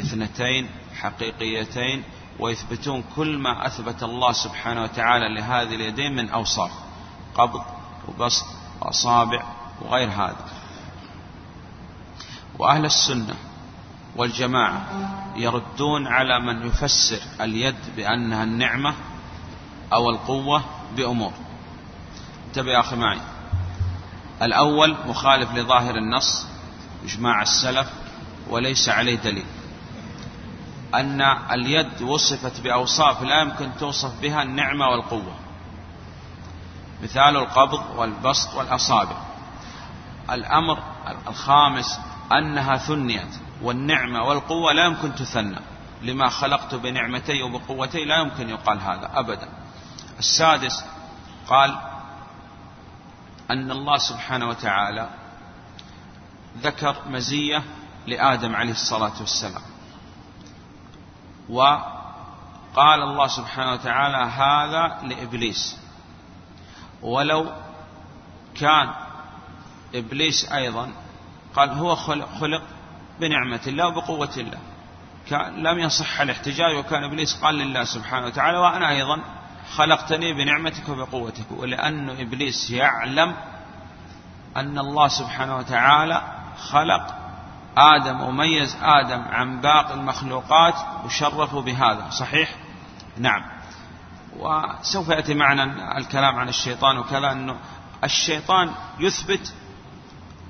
اثنتين 0.00 0.68
حقيقيتين 1.00 2.02
ويثبتون 2.38 3.04
كل 3.16 3.38
ما 3.38 3.66
أثبت 3.66 4.02
الله 4.02 4.32
سبحانه 4.32 4.82
وتعالى 4.82 5.34
لهذه 5.34 5.74
اليدين 5.74 6.16
من 6.16 6.28
أوصاف 6.30 6.70
قبض 7.34 7.62
وبسط 8.08 8.46
وأصابع 8.80 9.42
وغير 9.82 10.08
هذا. 10.08 10.44
وأهل 12.58 12.84
السنة 12.84 13.34
والجماعة 14.16 14.86
يردون 15.36 16.06
على 16.06 16.40
من 16.40 16.66
يفسر 16.66 17.20
اليد 17.40 17.76
بأنها 17.96 18.44
النعمة 18.44 18.94
أو 19.92 20.10
القوة 20.10 20.64
بأمور. 20.96 21.32
انتبه 22.46 22.72
يا 22.72 22.80
أخي 22.80 22.96
معي. 22.96 23.20
الأول 24.42 24.96
مخالف 25.06 25.54
لظاهر 25.54 25.94
النص 25.96 26.46
إجماع 27.04 27.42
السلف 27.42 27.92
وليس 28.50 28.88
عليه 28.88 29.16
دليل. 29.16 29.46
أن 30.94 31.20
اليد 31.50 32.02
وصفت 32.02 32.60
بأوصاف 32.60 33.22
لا 33.22 33.40
يمكن 33.40 33.70
توصف 33.80 34.20
بها 34.20 34.42
النعمة 34.42 34.88
والقوة. 34.88 35.34
مثال 37.02 37.36
القبض 37.36 37.82
والبسط 37.96 38.54
والأصابع. 38.54 39.16
الأمر 40.30 40.82
الخامس 41.28 42.00
أنها 42.32 42.76
ثنيت 42.76 43.38
والنعمة 43.62 44.22
والقوة 44.22 44.72
لا 44.72 44.84
يمكن 44.84 45.14
تثنى. 45.14 45.60
لما 46.02 46.28
خلقت 46.28 46.74
بنعمتي 46.74 47.42
وبقوتي 47.42 48.04
لا 48.04 48.16
يمكن 48.16 48.48
يقال 48.48 48.80
هذا 48.80 49.10
أبدا. 49.14 49.48
السادس 50.18 50.84
قال 51.48 51.78
أن 53.50 53.70
الله 53.70 53.98
سبحانه 53.98 54.48
وتعالى 54.48 55.08
ذكر 56.62 56.96
مزية 57.08 57.62
لآدم 58.06 58.54
عليه 58.54 58.72
الصلاة 58.72 59.12
والسلام. 59.20 59.62
وقال 61.48 63.02
الله 63.02 63.26
سبحانه 63.26 63.72
وتعالى 63.72 64.16
هذا 64.16 65.08
لإبليس. 65.08 65.80
ولو 67.02 67.52
كان 68.60 68.90
إبليس 69.94 70.52
أيضا 70.52 70.92
قال 71.56 71.70
هو 71.70 71.94
خلق, 71.94 72.28
خلق 72.40 72.62
بنعمة 73.20 73.60
الله 73.66 73.86
وبقوة 73.86 74.30
الله. 74.36 74.58
لم 75.56 75.78
يصح 75.78 76.20
الاحتجاج 76.20 76.76
وكان 76.76 77.04
إبليس 77.04 77.40
قال 77.42 77.54
لله 77.54 77.84
سبحانه 77.84 78.26
وتعالى 78.26 78.58
وأنا 78.58 78.90
أيضا 78.90 79.18
خلقتني 79.76 80.32
بنعمتك 80.32 80.88
وبقوتك. 80.88 81.46
ولأن 81.50 82.10
إبليس 82.10 82.70
يعلم 82.70 83.34
أن 84.56 84.78
الله 84.78 85.08
سبحانه 85.08 85.56
وتعالى 85.56 86.22
خلق 86.70 87.27
آدم 87.78 88.20
وميز 88.20 88.76
آدم 88.82 89.22
عن 89.22 89.60
باقي 89.60 89.94
المخلوقات 89.94 90.74
وشرفوا 91.04 91.62
بهذا 91.62 92.10
صحيح؟ 92.10 92.54
نعم. 93.18 93.42
وسوف 94.36 95.08
يأتي 95.08 95.34
معنا 95.34 95.98
الكلام 95.98 96.36
عن 96.36 96.48
الشيطان 96.48 96.98
وكذا 96.98 97.32
أنه 97.32 97.56
الشيطان 98.04 98.70
يثبت 98.98 99.54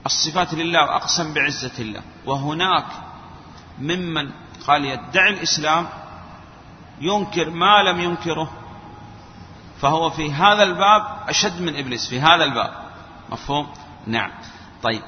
الصفات 0.07 0.55
لله 0.55 0.83
وأقسم 0.83 1.35
بعزة 1.35 1.79
الله. 1.79 2.03
وهناك 2.27 2.87
ممن 3.79 4.31
قال 4.67 4.85
يدعي 4.85 5.31
الإسلام 5.31 5.89
ينكر 7.01 7.51
ما 7.51 7.83
لم 7.83 8.01
ينكره 8.01 8.51
فهو 9.81 10.11
في 10.11 10.33
هذا 10.33 10.63
الباب 10.63 11.03
أشد 11.29 11.63
من 11.63 11.77
إبليس 11.77 12.09
في 12.09 12.21
هذا 12.21 12.45
الباب. 12.45 12.73
مفهوم؟ 13.31 13.73
نعم. 14.07 14.31
طيب. 14.83 15.03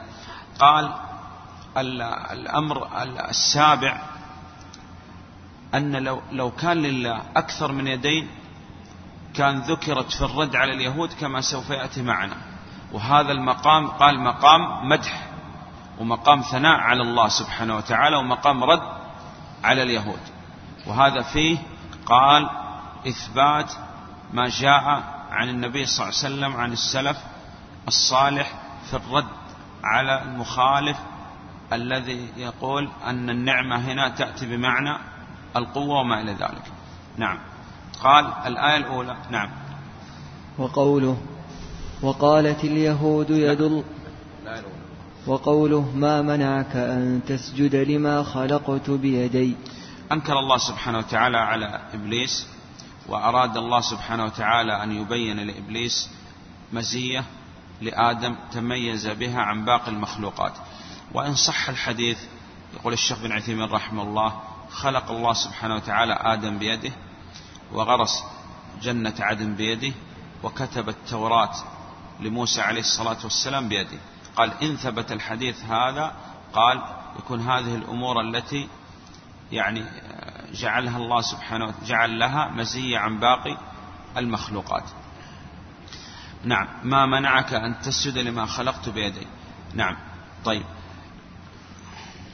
قال 0.59 0.95
الأمر 1.77 2.89
السابع 3.29 4.03
أن 5.75 5.97
لو, 5.97 6.23
لو 6.33 6.50
كان 6.50 6.77
لله 6.77 7.23
أكثر 7.37 7.73
من 7.73 7.87
يدين 7.87 8.29
كان 9.35 9.61
ذكرت 9.61 10.12
في 10.12 10.25
الرد 10.25 10.57
على 10.57 10.73
اليهود 10.73 11.12
كما 11.12 11.41
سوف 11.41 11.71
يأتي 11.71 12.03
معنا. 12.03 12.37
وهذا 12.93 13.33
المقام 13.33 13.89
قال 13.89 14.21
مقام 14.21 14.89
مدح 14.89 15.29
ومقام 15.99 16.41
ثناء 16.41 16.81
على 16.81 17.03
الله 17.03 17.29
سبحانه 17.29 17.77
وتعالى 17.77 18.17
ومقام 18.17 18.65
رد 18.65 18.83
على 19.65 19.83
اليهود. 19.83 20.21
وهذا 20.87 21.23
فيه 21.23 21.59
قال 22.07 22.50
إثبات 23.09 23.73
ما 24.33 24.49
جاء 24.49 25.03
عن 25.31 25.49
النبي 25.49 25.87
صلى 25.87 26.09
الله 26.09 26.19
عليه 26.19 26.35
وسلم 26.35 26.61
عن 26.61 26.73
السلف 26.73 27.17
الصالح 27.89 28.53
في 28.91 28.97
الرد 28.97 29.29
على 29.85 30.23
المخالف 30.23 30.99
الذي 31.73 32.29
يقول 32.37 32.91
أن 33.07 33.31
النعمة 33.31 33.77
هنا 33.77 34.09
تأتي 34.09 34.47
بمعنى 34.47 34.99
القوة 35.57 36.00
وما 36.00 36.21
إلى 36.21 36.33
ذلك. 36.33 36.62
نعم. 37.17 37.39
قال 38.03 38.33
الآية 38.47 38.77
الأولى. 38.77 39.17
نعم. 39.31 39.50
وقوله 40.59 41.17
وقالت 42.03 42.65
اليهود 42.65 43.31
يد 43.31 43.85
وقوله 45.27 45.97
ما 45.97 46.23
منعك 46.23 46.77
أن 46.77 47.21
تسجد 47.27 47.77
لما 47.77 48.23
خلقت 48.23 48.91
بيدي؟ 48.91 49.56
أنكر 50.13 50.39
الله 50.39 50.59
سبحانه 50.59 50.99
وتعالى 50.99 51.37
على 51.39 51.80
إبليس 51.95 52.47
وأراد 53.09 53.56
الله 53.56 53.80
سبحانه 53.80 54.25
وتعالى 54.25 54.83
أن 54.83 54.93
يبين 54.93 55.37
لإبليس 55.37 56.11
مزية 56.73 57.25
لآدم 57.80 58.35
تميز 58.52 59.06
بها 59.09 59.41
عن 59.41 59.65
باقي 59.65 59.91
المخلوقات. 59.91 60.52
وإن 61.14 61.34
صح 61.34 61.68
الحديث 61.68 62.18
يقول 62.75 62.92
الشيخ 62.92 63.18
بن 63.18 63.32
عثيمين 63.32 63.70
رحمه 63.70 64.02
الله 64.02 64.40
خلق 64.70 65.10
الله 65.10 65.32
سبحانه 65.32 65.75
وتعالى 65.75 66.12
آدم 66.12 66.58
بيده 66.58 66.92
وغرس 67.73 68.25
جنة 68.82 69.14
عدن 69.20 69.54
بيده 69.54 69.92
وكتب 70.42 70.88
التوراة 70.88 71.54
لموسى 72.20 72.60
عليه 72.60 72.80
الصلاة 72.80 73.18
والسلام 73.25 73.68
بيده. 73.68 73.99
قال 74.36 74.52
إن 74.62 74.76
ثبت 74.76 75.12
الحديث 75.12 75.64
هذا 75.64 76.14
قال 76.52 76.82
يكون 77.18 77.40
هذه 77.40 77.75
الأمور 77.75 78.20
التي 78.20 78.68
يعني 79.52 79.84
جعلها 80.52 80.96
الله 80.96 81.20
سبحانه 81.20 81.75
جعل 81.84 82.18
لها 82.18 82.49
مزية 82.49 82.99
عن 82.99 83.20
باقي 83.20 83.56
المخلوقات. 84.16 84.84
نعم. 86.44 86.68
ما 86.84 87.06
منعك 87.06 87.52
أن 87.52 87.80
تسجد 87.80 88.18
لما 88.18 88.46
خلقت 88.46 88.88
بيدي؟ 88.88 89.26
نعم. 89.75 89.96
طيب. 90.44 90.64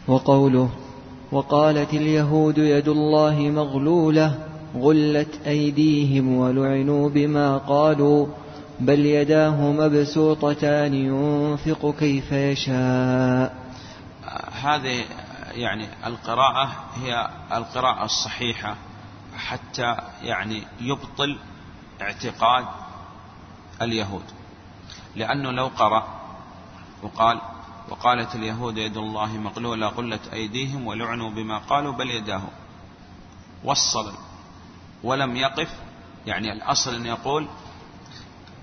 وقوله 0.09 0.71
وقالت 1.33 1.95
اليهود 1.95 2.59
يد 2.59 2.89
الله 2.89 3.35
مغلولة 3.41 4.39
غلت 4.77 5.47
أيديهم 5.47 6.37
ولعنوا 6.37 7.09
بما 7.09 7.59
قالوا 7.59 8.27
بل 8.81 9.07
يداه 9.07 9.73
مبسوطتان 9.73 10.95
ينفق 10.95 11.95
كيف 11.99 12.33
يشاء. 12.33 13.57
هذه 14.63 15.05
يعني 15.55 15.89
القراءة 16.07 16.73
هي 17.03 17.29
القراءة 17.53 18.05
الصحيحة 18.05 18.77
حتى 19.37 19.97
يعني 20.23 20.63
يبطل 20.81 21.37
اعتقاد 22.03 22.65
اليهود. 23.83 24.25
لأنه 25.17 25.51
لو 25.51 25.67
قرأ 25.67 26.07
وقال 27.03 27.41
وقالت 27.89 28.35
اليهود 28.35 28.79
يد 28.79 28.97
الله 28.97 29.27
مغلولة 29.27 29.89
غلت 29.89 30.29
أيديهم 30.33 30.87
ولعنوا 30.87 31.31
بما 31.31 31.59
قالوا 31.59 31.93
بل 31.93 32.11
يداه. 32.11 32.43
وصل 33.65 34.13
ولم 35.03 35.37
يقف 35.37 35.69
يعني 36.27 36.53
الأصل 36.53 36.95
أن 36.95 37.07
يقول 37.07 37.49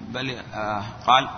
بل 0.01 0.29
آه 0.53 0.83
قال 1.07 1.29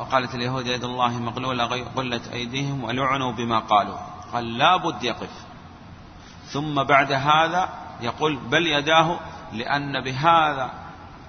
وقالت 0.00 0.34
اليهود 0.34 0.66
يد 0.66 0.84
الله 0.84 1.08
مغلولة 1.08 1.64
غلت 1.96 2.28
أيديهم 2.28 2.84
ولعنوا 2.84 3.32
بما 3.32 3.58
قالوا. 3.58 3.98
قال 4.32 4.58
لا 4.58 4.76
بد 4.76 5.02
يقف. 5.02 5.30
ثم 6.52 6.82
بعد 6.82 7.12
هذا 7.12 7.68
يقول 8.00 8.36
بل 8.36 8.66
يداه 8.66 9.20
لأن 9.52 10.00
بهذا 10.00 10.70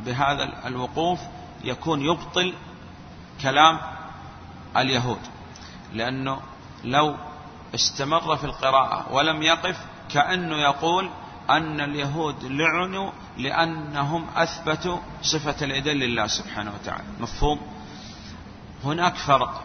بهذا 0.06 0.68
الوقوف 0.68 1.20
يكون 1.64 2.02
يبطل 2.02 2.54
كلام 3.42 3.80
اليهود 4.78 5.20
لأنه 5.94 6.42
لو 6.84 7.16
استمر 7.76 8.38
في 8.38 8.44
القراءة 8.44 9.14
ولم 9.14 9.44
يقف 9.44 9.78
كأنه 10.10 10.56
يقول 10.56 11.10
أن 11.50 11.82
اليهود 11.82 12.46
لعنوا 12.46 13.12
لأنهم 13.38 14.28
أثبتوا 14.36 14.98
صفة 15.22 15.66
اليدين 15.66 15.98
لله 15.98 16.28
سبحانه 16.28 16.74
وتعالى. 16.74 17.04
مفهوم؟ 17.20 17.60
هناك 18.84 19.16
فرق 19.16 19.64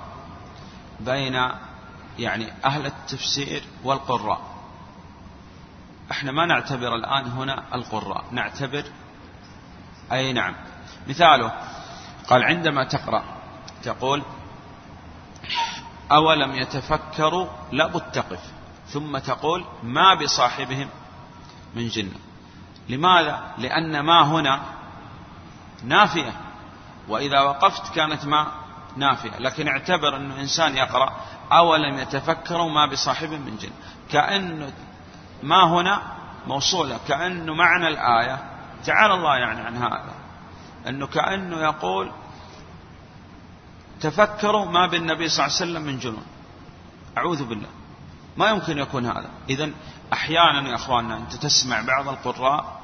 بين 1.00 1.48
يعني 2.18 2.52
أهل 2.64 2.86
التفسير 2.86 3.62
والقراء. 3.84 4.40
إحنا 6.10 6.32
ما 6.32 6.46
نعتبر 6.46 6.94
الآن 6.94 7.26
هنا 7.26 7.64
القراء 7.74 8.24
نعتبر 8.30 8.84
أي 10.12 10.32
نعم. 10.32 10.54
مثاله 11.08 11.52
قال 12.28 12.42
عندما 12.42 12.84
تقرأ 12.84 13.24
تقول 13.82 14.22
أولم 16.12 16.54
يتفكروا 16.54 17.46
لابد 17.72 18.10
تقف 18.12 18.40
ثم 18.88 19.18
تقول 19.18 19.64
ما 19.82 20.14
بصاحبهم 20.14 20.88
من 21.74 21.88
جنة 21.88 22.18
لماذا؟ 22.88 23.54
لأن 23.58 24.00
ما 24.00 24.22
هنا 24.22 24.60
نافية. 25.84 26.32
وإذا 27.08 27.40
وقفت 27.40 27.94
كانت 27.94 28.24
ما 28.24 28.46
نافية. 28.96 29.38
لكن 29.38 29.68
اعتبر 29.68 30.16
أنه 30.16 30.40
إنسان 30.40 30.76
يقرأ 30.76 31.12
أولم 31.52 31.98
يتفكروا 31.98 32.70
ما 32.70 32.86
بصاحب 32.86 33.30
من 33.30 33.56
جن. 33.56 33.70
كأنه 34.10 34.72
ما 35.42 35.64
هنا 35.64 36.02
موصولة. 36.46 37.00
كأنه 37.08 37.54
معنى 37.54 37.88
الآية 37.88 38.38
تعالى 38.86 39.14
الله 39.14 39.36
يعني 39.36 39.60
عن 39.60 39.76
هذا 39.76 40.14
أنه 40.88 41.06
كأنه 41.06 41.56
يقول 41.56 42.10
تفكروا 44.04 44.64
ما 44.64 44.86
بالنبي 44.86 45.28
صلى 45.28 45.46
الله 45.46 45.56
عليه 45.56 45.70
وسلم 45.70 45.82
من 45.82 45.98
جنون. 45.98 46.26
أعوذ 47.18 47.44
بالله. 47.44 47.68
ما 48.36 48.48
يمكن 48.48 48.78
يكون 48.78 49.06
هذا. 49.06 49.30
إذا 49.48 49.70
أحيانا 50.12 50.68
يا 50.68 50.74
أخواننا 50.74 51.16
أنت 51.16 51.34
تسمع 51.34 51.80
بعض 51.80 52.08
القراء 52.08 52.80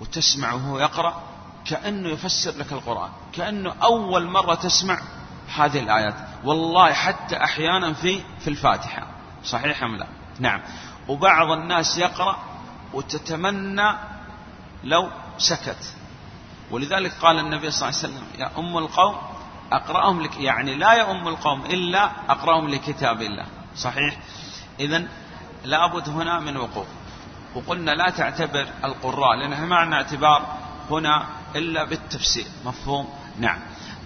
وتسمع 0.00 0.52
وهو 0.52 0.78
يقرأ 0.78 1.22
كأنه 1.64 2.08
يفسر 2.08 2.50
لك 2.50 2.72
القرآن. 2.72 3.10
كأنه 3.32 3.74
أول 3.82 4.26
مرة 4.26 4.54
تسمع 4.54 5.00
هذه 5.56 5.78
الآيات. 5.78 6.14
والله 6.44 6.92
حتى 6.92 7.44
أحيانا 7.44 7.92
في 7.92 8.20
في 8.40 8.48
الفاتحة. 8.48 9.06
صحيح 9.44 9.82
أم 9.82 9.96
لا؟ 9.96 10.06
نعم. 10.40 10.60
وبعض 11.08 11.50
الناس 11.50 11.98
يقرأ 11.98 12.36
وتتمنى 12.92 13.92
لو 14.84 15.10
سكت. 15.38 15.94
ولذلك 16.70 17.12
قال 17.12 17.38
النبي 17.38 17.70
صلى 17.70 17.88
الله 17.88 17.98
عليه 17.98 18.08
وسلم 18.08 18.26
يا 18.38 18.50
أم 18.58 18.78
القوم 18.78 19.16
أقرأهم 19.72 20.20
لك 20.20 20.36
يعني 20.36 20.74
لا 20.74 20.92
يا 20.92 21.10
أم 21.10 21.28
القوم 21.28 21.64
إلا 21.64 22.10
أقرأهم 22.28 22.68
لكتاب 22.68 23.22
الله. 23.22 23.46
صحيح؟ 23.76 24.18
إذا 24.80 25.08
لابد 25.64 26.08
هنا 26.08 26.40
من 26.40 26.56
وقوف. 26.56 26.86
وقلنا 27.54 27.90
لا 27.90 28.10
تعتبر 28.10 28.68
القراء 28.84 29.36
لأنها 29.36 29.66
معنى 29.66 29.94
اعتبار 29.94 30.46
هنا 30.90 31.26
إلا 31.56 31.84
بالتفسير. 31.84 32.46
مفهوم؟ 32.64 33.08
نعم. 33.38 33.58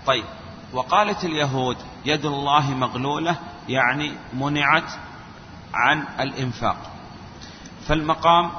طيب. 0.07 0.25
وقالت 0.73 1.25
اليهود 1.25 1.77
يد 2.05 2.27
الله 2.27 2.71
مغلولة 2.71 3.37
يعني 3.69 4.13
منعت 4.35 4.91
عن 5.75 6.05
الإنفاق. 6.21 6.77
فالمقام 7.87 8.51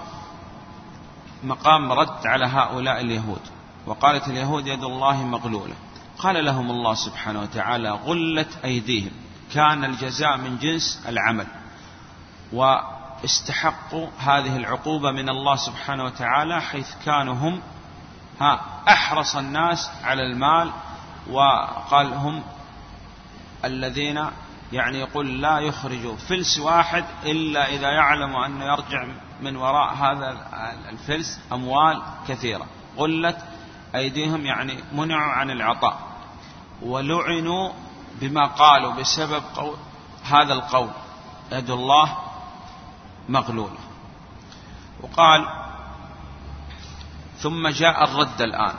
مقام 1.43 1.91
رد 1.91 2.27
على 2.27 2.45
هؤلاء 2.45 3.01
اليهود. 3.01 3.41
وقالت 3.85 4.27
اليهود 4.27 4.67
يد 4.67 4.83
الله 4.83 5.23
مغلولة. 5.23 5.75
قال 6.21 6.45
لهم 6.45 6.71
الله 6.71 6.93
سبحانه 6.93 7.41
وتعالى 7.41 7.89
غلت 7.89 8.57
أيديهم. 8.65 9.11
كان 9.53 9.85
الجزاء 9.85 10.37
من 10.37 10.57
جنس 10.57 11.03
العمل. 11.07 11.47
واستحقوا 12.53 14.07
هذه 14.19 14.55
العقوبة 14.55 15.11
من 15.11 15.29
الله 15.29 15.55
سبحانه 15.55 16.03
وتعالى 16.03 16.61
حيث 16.61 16.87
كانوا 17.05 17.33
هم 17.33 17.61
ها 18.41 18.61
أحرص 18.87 19.35
الناس 19.35 19.89
على 20.03 20.21
المال. 20.21 20.71
وقال 21.29 22.13
هم 22.13 22.43
الذين 23.65 24.25
يعني 24.71 24.99
يقول 24.99 25.41
لا 25.41 25.59
يخرج 25.59 26.15
فلس 26.15 26.59
واحد 26.59 27.05
إلا 27.25 27.69
إذا 27.69 27.89
يعلم 27.89 28.35
أنه 28.35 28.65
يرجع 28.65 29.07
من 29.41 29.55
وراء 29.55 29.93
هذا 29.93 30.37
الفلس 30.89 31.39
أموال 31.51 32.01
كثيرة. 32.27 32.65
غلت 32.97 33.37
أيديهم 33.95 34.45
يعني 34.45 34.83
منعوا 34.93 35.31
عن 35.31 35.51
العطاء. 35.51 36.10
ولعنوا 36.81 37.71
بما 38.21 38.47
قالوا 38.47 38.93
بسبب 38.93 39.43
قول 39.55 39.77
هذا 40.23 40.53
القول. 40.53 40.89
يد 41.51 41.69
الله 41.69 42.17
مغلولة. 43.29 43.79
وقال 45.01 45.45
ثم 47.37 47.67
جاء 47.67 48.03
الرد 48.03 48.41
الآن. 48.41 48.75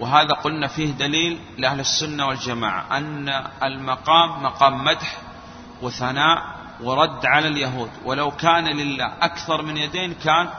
وهذا 0.00 0.34
قلنا 0.34 0.68
فيه 0.68 0.90
دليل 0.90 1.40
لأهل 1.58 1.80
السنة 1.80 2.26
والجماعة 2.26 2.96
أن 2.96 3.28
المقام 3.62 4.42
مقام 4.42 4.84
مدح 4.84 5.18
وثناء 5.82 6.42
ورد 6.80 7.26
على 7.26 7.48
اليهود. 7.48 7.90
ولو 8.04 8.30
كان 8.30 8.64
لله 8.64 9.12
أكثر 9.20 9.62
من 9.62 9.76
يدين 9.76 10.14
كان 10.14 10.50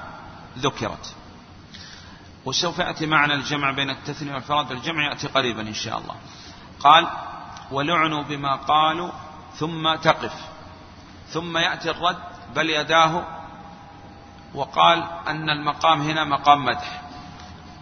ذكرت. 0.58 1.16
وسوف 2.46 2.80
يأتي 2.80 3.06
معنا 3.06 3.34
الجمع 3.34 3.72
بين 3.72 3.90
التثنية 3.90 4.34
والفراد 4.34 4.72
الجمع 4.72 5.10
يأتي 5.10 5.28
قريبا 5.28 5.62
إن 5.62 5.74
شاء 5.74 5.98
الله. 5.98 6.16
قال 6.84 7.08
ولعنوا 7.72 8.24
بما 8.24 8.56
قالوا 8.56 9.12
ثم 9.56 9.96
تقف. 9.96 10.34
ثم 11.28 11.58
يأتي 11.58 11.90
الرد 11.90 12.18
بل 12.56 12.70
يداه 12.70 13.24
وقال 14.54 15.04
أن 15.28 15.50
المقام 15.50 16.02
هنا 16.02 16.24
مقام 16.24 16.66
مدح. 16.66 17.02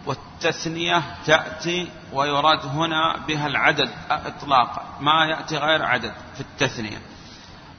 والتثنية 0.06 1.02
تأتي 1.26 1.90
ويراد 2.12 2.66
هنا 2.66 3.16
بها 3.28 3.46
العدد 3.46 3.90
إطلاقا 4.10 4.82
ما 5.00 5.24
يأتي 5.24 5.56
غير 5.56 5.84
عدد 5.84 6.12
في 6.34 6.40
التثنية. 6.40 6.98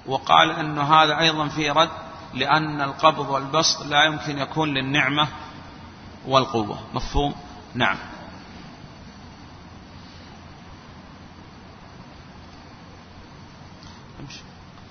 وقال 0.05 0.51
أن 0.51 0.79
هذا 0.79 1.19
أيضا 1.19 1.47
في 1.47 1.69
رد 1.69 1.89
لأن 2.33 2.81
القبض 2.81 3.29
والبسط 3.29 3.85
لا 3.85 4.03
يمكن 4.03 4.37
يكون 4.37 4.73
للنعمة 4.73 5.27
والقوة. 6.27 6.79
مفهوم؟ 6.93 7.35
نعم. 7.75 7.97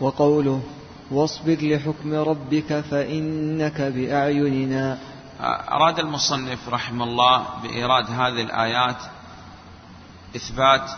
وقوله 0.03 0.63
واصبر 1.11 1.59
لحكم 1.61 2.15
ربك 2.15 2.81
فإنك 2.81 3.81
بأعيننا. 3.81 4.99
أراد 5.77 5.99
المصنف 5.99 6.69
رحمه 6.69 7.05
الله 7.05 7.47
بإيراد 7.63 8.07
هذه 8.11 8.43
الآيات 8.43 8.97
إثبات 10.37 10.91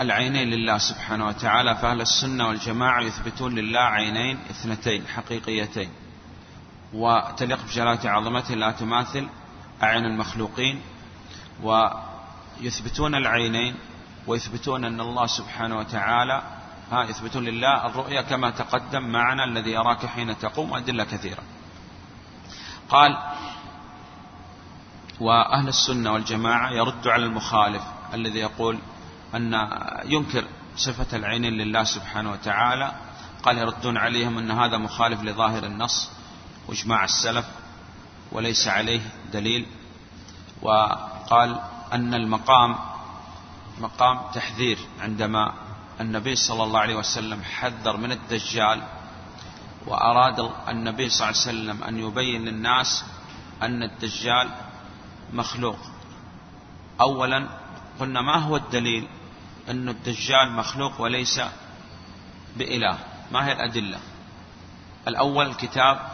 العينين 0.00 0.48
لله 0.50 0.78
سبحانه 0.78 1.26
وتعالى 1.26 1.76
فأهل 1.76 2.00
السنة 2.00 2.48
والجماعة 2.48 3.02
يثبتون 3.02 3.54
لله 3.54 3.80
عينين 3.80 4.38
اثنتين 4.50 5.06
حقيقيتين. 5.06 5.88
وتليق 6.94 7.58
بجلالة 7.64 8.10
عظمته 8.10 8.54
لا 8.54 8.70
تماثل 8.70 9.28
أعين 9.82 10.04
المخلوقين 10.04 10.80
ويثبتون 11.62 13.14
العينين 13.14 13.74
ويثبتون 14.26 14.84
أن 14.84 15.00
الله 15.00 15.26
سبحانه 15.26 15.78
وتعالى 15.78 16.61
ها 16.92 17.04
يثبتون 17.04 17.44
لله 17.44 17.86
الرؤيا 17.86 18.22
كما 18.22 18.50
تقدم 18.50 19.02
معنا 19.02 19.44
الذي 19.44 19.70
يراك 19.70 20.06
حين 20.06 20.38
تقوم 20.38 20.74
أدلة 20.74 21.04
كثيرة 21.04 21.42
قال 22.88 23.16
وأهل 25.20 25.68
السنة 25.68 26.12
والجماعة 26.12 26.70
يرد 26.70 27.08
على 27.08 27.24
المخالف 27.24 27.82
الذي 28.14 28.38
يقول 28.38 28.78
أن 29.34 29.68
ينكر 30.04 30.44
صفة 30.76 31.16
العينين 31.16 31.52
لله 31.52 31.84
سبحانه 31.84 32.32
وتعالى. 32.32 32.92
قال 33.42 33.58
يردون 33.58 33.96
عليهم 33.96 34.38
أن 34.38 34.50
هذا 34.50 34.78
مخالف 34.78 35.22
لظاهر 35.22 35.66
النص 35.66 36.10
وإجماع 36.68 37.04
السلف 37.04 37.46
وليس 38.32 38.68
عليه 38.68 39.00
دليل. 39.32 39.66
وقال 40.62 41.60
أن 41.92 42.14
المقام 42.14 42.76
مقام 43.78 44.20
تحذير 44.34 44.78
عندما 45.00 45.52
النبي 46.00 46.36
صلى 46.36 46.62
الله 46.62 46.80
عليه 46.80 46.94
وسلم 46.94 47.42
حذر 47.42 47.96
من 47.96 48.12
الدجال 48.12 48.82
وأراد 49.86 50.50
النبي 50.68 51.08
صلى 51.08 51.28
الله 51.28 51.40
عليه 51.40 51.50
وسلم 51.50 51.84
أن 51.84 51.98
يبين 51.98 52.44
للناس 52.44 53.04
أن 53.62 53.82
الدجال 53.82 54.50
مخلوق. 55.32 55.78
أولا 57.00 57.48
قلنا 58.00 58.20
ما 58.20 58.36
هو 58.36 58.56
الدليل 58.56 59.08
أن 59.68 59.88
الدجال 59.88 60.52
مخلوق 60.52 61.00
وليس 61.00 61.40
بإله؟ 62.56 62.98
ما 63.32 63.46
هي 63.46 63.52
الأدلة؟ 63.52 63.98
الأول 65.08 65.46
الكتاب 65.46 66.08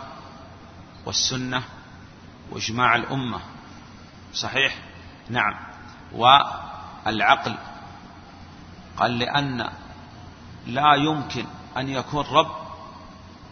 والسنة 1.06 1.62
وإجماع 2.50 2.96
الأمة. 2.96 3.40
صحيح؟ 4.34 4.78
نعم. 5.30 5.54
والعقل. 6.12 7.56
قال 8.98 9.18
لأن 9.18 9.70
لا 10.66 10.94
يمكن 10.94 11.44
أن 11.76 11.88
يكون 11.88 12.24
رب 12.32 12.50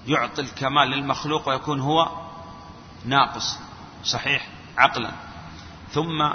يعطي 0.06 0.42
الكمال 0.42 0.88
للمخلوق 0.88 1.48
ويكون 1.48 1.80
هو 1.80 2.10
ناقص 3.04 3.58
صحيح 4.04 4.48
عقلا. 4.78 5.10
ثم 5.90 6.30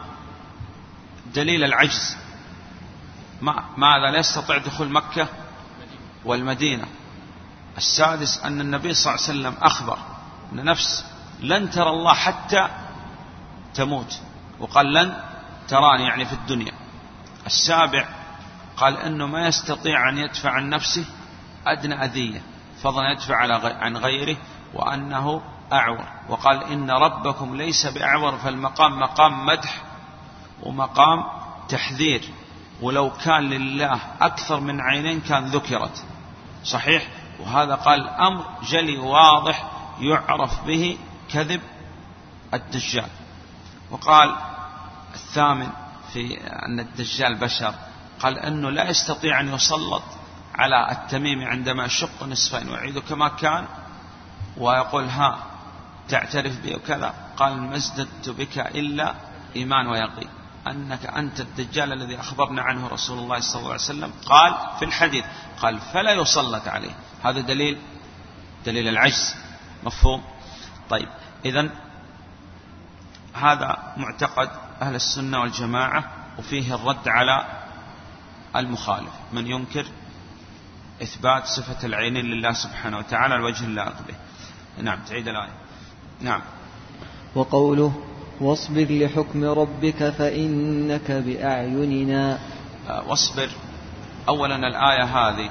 دليل 1.34 1.64
العجز. 1.64 2.18
ما 3.42 3.64
ماذا؟ 3.78 4.12
لا 4.12 4.20
يستطيع 4.20 4.58
دخول 4.58 4.90
مكة 4.90 5.28
والمدينة. 6.26 6.88
السادس 7.78 8.40
أن 8.44 8.62
النبي 8.62 8.94
صلى 8.94 9.16
الله 9.16 9.26
عليه 9.28 9.40
وسلم 9.40 9.64
أخبر 9.64 9.98
أن 10.54 10.64
نفس 10.64 11.06
لن 11.40 11.70
ترى 11.70 11.90
الله 11.90 12.14
حتى 12.14 12.68
تموت 13.74 14.20
وقال 14.60 14.94
لن 14.94 15.24
تراني 15.68 16.04
يعني 16.04 16.26
في 16.26 16.34
الدنيا. 16.34 16.74
السابع 17.46 18.21
قال 18.78 18.98
أنه 18.98 19.28
ما 19.28 19.48
يستطيع 19.48 20.10
أن 20.10 20.18
يدفع 20.18 20.50
عن 20.50 20.70
نفسه 20.70 21.06
أدنى 21.68 22.06
أذية 22.06 22.42
فضلا 22.84 23.12
يدفع 23.12 23.36
عن 23.84 23.98
غيره 23.98 24.38
وأنه 24.74 25.42
أعور. 25.74 26.06
وقال 26.30 26.64
إن 26.64 26.92
ربكم 26.92 27.56
ليس 27.56 27.86
بأعور 27.86 28.38
فالمقام 28.38 29.00
مقام 29.00 29.46
مدح 29.46 29.82
ومقام 30.64 31.24
تحذير. 31.70 32.30
ولو 32.82 33.12
كان 33.12 33.50
لله 33.50 34.00
أكثر 34.22 34.60
من 34.60 34.82
عينين 34.82 35.22
كان 35.22 35.46
ذكرت. 35.46 36.04
صحيح؟ 36.64 37.08
وهذا 37.40 37.76
قال 37.76 38.10
أمر 38.10 38.46
جلي 38.64 38.98
واضح 38.98 39.72
يعرف 40.00 40.66
به 40.66 40.98
كذب 41.34 41.62
الدجال. 42.54 43.10
وقال 43.92 44.36
الثامن 45.14 45.70
في 46.14 46.38
أن 46.38 46.80
الدجال 46.80 47.36
بشر. 47.36 47.74
قال 48.22 48.40
أنه 48.40 48.70
لا 48.70 48.90
يستطيع 48.90 49.40
أن 49.40 49.54
يسلط 49.54 50.04
على 50.56 50.92
التميم 50.92 51.44
عندما 51.44 51.86
يشق 51.86 52.24
نصفين 52.24 52.70
ويعيده 52.70 53.02
كما 53.02 53.28
كان 53.28 53.66
ويقول 54.58 55.06
ها 55.06 55.44
تعترف 56.10 56.60
بي 56.60 56.76
وكذا. 56.76 57.14
قال 57.38 57.62
ما 57.62 57.76
ازددت 57.76 58.30
بك 58.30 58.58
إلا 58.58 59.16
إيمان 59.56 59.88
ويقين. 59.88 60.30
أنك 60.68 61.06
أنت 61.06 61.40
الدجال 61.40 61.94
الذي 61.94 62.20
أخبرنا 62.20 62.62
عنه 62.62 62.88
رسول 62.88 63.20
الله 63.20 63.40
صلى 63.40 63.60
الله 63.60 63.72
عليه 63.72 63.82
وسلم. 63.82 64.12
قال 64.26 64.56
في 64.80 64.86
الحديث 64.86 65.26
قال 65.62 65.80
فلا 65.80 66.12
يسلط 66.12 66.68
عليه. 66.68 66.96
هذا 67.24 67.42
دليل 67.42 67.78
دليل 68.66 68.88
العجز. 68.88 69.36
مفهوم؟ 69.84 70.24
طيب 70.90 71.08
إذا 71.46 71.70
هذا 73.34 73.94
معتقد 73.98 74.50
أهل 74.82 74.96
السنة 74.96 75.40
والجماعة 75.40 76.04
وفيه 76.40 76.76
الرد 76.76 77.08
على 77.08 77.61
المخالف. 78.56 79.14
من 79.34 79.48
ينكر 79.48 79.86
إثبات 81.04 81.46
صفة 81.46 81.88
العينين 81.88 82.26
لله 82.26 82.54
سبحانه 82.54 82.98
وتعالى 82.98 83.36
الوجه 83.36 83.66
اللائق 83.66 83.96
به 84.08 84.16
نعم 84.84 85.00
تعيد 85.00 85.28
الآية. 85.28 85.54
نعم. 86.22 86.42
وقوله 87.36 87.94
واصبر 88.42 88.88
لحكم 88.90 89.44
ربك 89.44 90.10
فإنك 90.10 91.12
بأعيننا. 91.12 92.40
آه، 92.90 93.08
واصبر. 93.08 93.50
أولا 94.30 94.56
الآية 94.56 95.04
هذه 95.04 95.50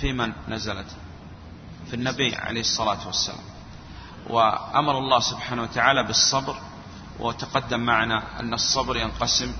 في 0.00 0.12
من 0.12 0.32
نزلت؟ 0.48 0.86
في 1.86 1.94
النبي 1.94 2.36
عليه 2.36 2.60
الصلاة 2.60 3.06
والسلام. 3.06 3.44
وأمر 4.30 4.98
الله 4.98 5.20
سبحانه 5.20 5.62
وتعالى 5.62 6.06
بالصبر 6.06 6.56
وتقدم 7.20 7.80
معنا 7.80 8.40
أن 8.40 8.54
الصبر 8.54 8.96
ينقسم 8.96 9.52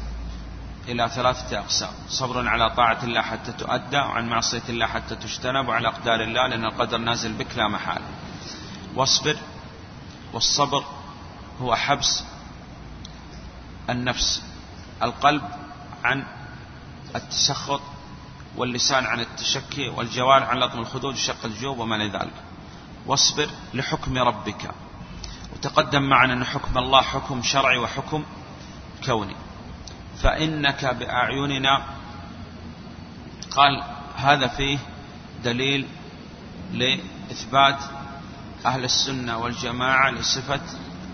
إلى 0.88 1.08
ثلاثة 1.08 1.58
أقسام. 1.58 1.90
صبر 2.08 2.48
على 2.48 2.70
طاعة 2.70 3.04
الله 3.04 3.20
حتى 3.20 3.52
تؤدى 3.52 3.96
وعن 3.96 4.28
معصية 4.28 4.62
الله 4.68 4.86
حتى 4.86 5.16
تجتنب 5.16 5.68
وعلى 5.68 5.88
أقدار 5.88 6.20
الله 6.20 6.46
لأن 6.46 6.64
القدر 6.64 6.98
نازل 6.98 7.32
بك 7.32 7.56
لا 7.56 7.68
محالة. 7.68 8.06
واصبر 8.94 9.36
والصبر 10.32 10.84
هو 11.60 11.74
حبس 11.74 12.24
النفس 13.90 14.42
القلب 15.02 15.42
عن 16.04 16.24
التسخط 17.16 17.80
واللسان 18.56 19.06
عن 19.06 19.20
التشكي 19.20 19.88
والجوارح 19.88 20.48
عن 20.48 20.58
لطم 20.58 20.78
الخدود 20.78 21.14
وشق 21.14 21.44
الجوب 21.44 21.78
وما 21.78 21.96
لذلك 21.96 22.34
واصبر 23.06 23.48
لحكم 23.74 24.18
ربك. 24.18 24.70
وتقدم 25.52 26.02
معنا 26.02 26.32
أن 26.32 26.44
حكم 26.44 26.78
الله 26.78 27.02
حكم 27.02 27.42
شرعي 27.42 27.78
وحكم 27.78 28.24
كوني. 29.06 29.36
فإنك 30.22 30.84
بأعيننا. 30.84 31.84
قال 33.50 33.82
هذا 34.16 34.46
فيه 34.46 34.78
دليل 35.44 35.86
لإثبات 36.72 37.78
أهل 38.66 38.84
السنة 38.84 39.38
والجماعة 39.38 40.10
لصفة 40.10 40.60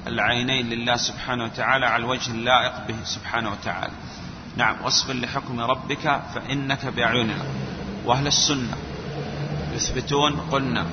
العينين 0.07 0.69
لله 0.69 0.97
سبحانه 0.97 1.45
وتعالى 1.45 1.87
على 1.87 2.05
الوجه 2.05 2.31
اللائق 2.31 2.87
به 2.88 3.05
سبحانه 3.05 3.51
وتعالى. 3.51 3.92
نعم 4.57 4.83
واصبر 4.83 5.14
لحكم 5.14 5.61
ربك 5.61 6.21
فإنك 6.35 6.87
بأعيننا. 6.87 7.45
وأهل 8.05 8.27
السنة 8.27 8.77
يثبتون 9.73 10.40
قلنا 10.40 10.87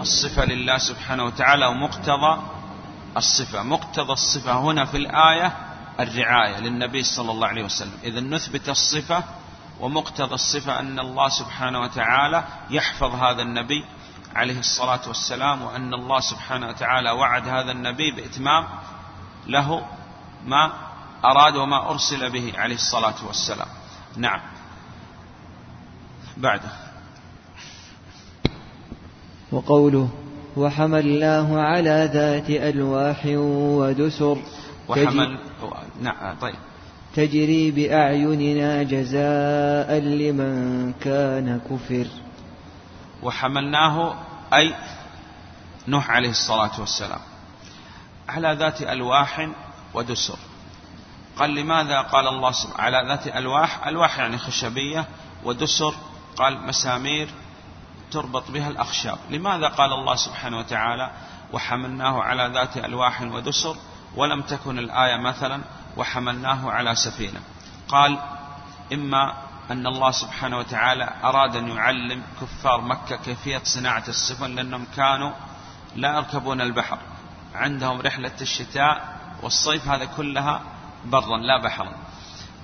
الصفة 0.00 0.44
لله 0.44 0.78
سبحانه 0.78 1.24
وتعالى 1.24 1.66
ومقتضى 1.66 2.42
الصفة. 3.16 3.62
مقتضى 3.62 4.12
الصفة 4.12 4.52
هنا 4.52 4.84
في 4.84 4.96
الآية 4.96 5.52
الرعاية 6.00 6.60
للنبي 6.60 7.02
صلى 7.02 7.30
الله 7.30 7.48
عليه 7.48 7.64
وسلم. 7.64 7.98
إذا 8.04 8.20
نثبت 8.20 8.68
الصفة 8.68 9.24
ومقتضى 9.80 10.34
الصفة 10.34 10.78
أن 10.78 10.98
الله 10.98 11.28
سبحانه 11.28 11.80
وتعالى 11.80 12.44
يحفظ 12.70 13.14
هذا 13.14 13.42
النبي 13.42 13.84
عليه 14.34 14.58
الصلاة 14.58 15.08
والسلام 15.08 15.62
وأن 15.62 15.94
الله 15.94 16.20
سبحانه 16.20 16.68
وتعالى 16.68 17.10
وعد 17.10 17.48
هذا 17.48 17.72
النبي 17.72 18.10
بإتمام 18.10 18.64
له 19.46 19.86
ما 20.46 20.72
أراد 21.24 21.56
وما 21.56 21.90
أرسل 21.90 22.30
به 22.30 22.52
عليه 22.56 22.74
الصلاة 22.74 23.26
والسلام. 23.26 23.68
نعم. 24.16 24.40
بعده 26.36 26.70
وقوله 29.52 30.08
وحملناه 30.56 31.60
على 31.60 32.10
ذات 32.12 32.50
ألواح 32.50 33.22
ودسر 33.26 34.38
وحمل 34.90 35.38
نعم 36.00 36.38
طيب. 36.40 36.54
تجري 37.14 37.70
بأعيننا 37.70 38.82
جزاء 38.82 39.98
لمن 39.98 40.92
كان 40.92 41.60
كفر. 41.70 42.06
وحملناه 43.22 44.14
أي 44.54 44.74
نوح 45.88 46.10
عليه 46.10 46.30
الصلاة 46.30 46.80
والسلام. 46.80 47.20
على 48.28 48.56
ذات 48.58 48.82
ألواح 48.82 49.48
ودسر. 49.94 50.38
قال 51.36 51.54
لماذا 51.54 52.00
قال 52.00 52.28
الله 52.28 52.52
سبحانه 52.52 52.82
على 52.82 53.08
ذات 53.08 53.36
ألواح؟ 53.36 53.86
ألواح 53.86 54.18
يعني 54.18 54.38
خشبية 54.38 55.04
ودسر 55.44 55.94
قال 56.36 56.66
مسامير 56.66 57.28
تربط 58.12 58.50
بها 58.50 58.68
الأخشاب. 58.68 59.18
لماذا 59.30 59.68
قال 59.68 59.92
الله 59.92 60.14
سبحانه 60.16 60.58
وتعالى 60.58 61.10
وحملناه 61.52 62.22
على 62.22 62.50
ذات 62.54 62.76
ألواح 62.76 63.22
ودسر؟ 63.22 63.76
ولم 64.16 64.42
تكن 64.42 64.78
الآية 64.78 65.16
مثلا 65.16 65.60
وحملناه 65.96 66.70
على 66.70 66.94
سفينة. 66.94 67.40
قال 67.88 68.18
إما 68.92 69.34
أن 69.70 69.86
الله 69.86 70.10
سبحانه 70.10 70.58
وتعالى 70.58 71.10
أراد 71.24 71.56
أن 71.56 71.68
يعلم 71.68 72.22
كفار 72.40 72.80
مكة 72.80 73.16
كيفية 73.16 73.60
صناعة 73.64 74.04
السفن 74.08 74.54
لأنهم 74.54 74.86
كانوا 74.96 75.32
لا 75.96 76.16
يركبون 76.16 76.60
البحر. 76.60 76.98
عندهم 77.54 78.00
رحلة 78.00 78.32
الشتاء 78.40 79.18
والصيف 79.42 79.88
هذا 79.88 80.04
كلها 80.04 80.60
برا 81.04 81.38
لا 81.38 81.62
بحرا 81.62 81.92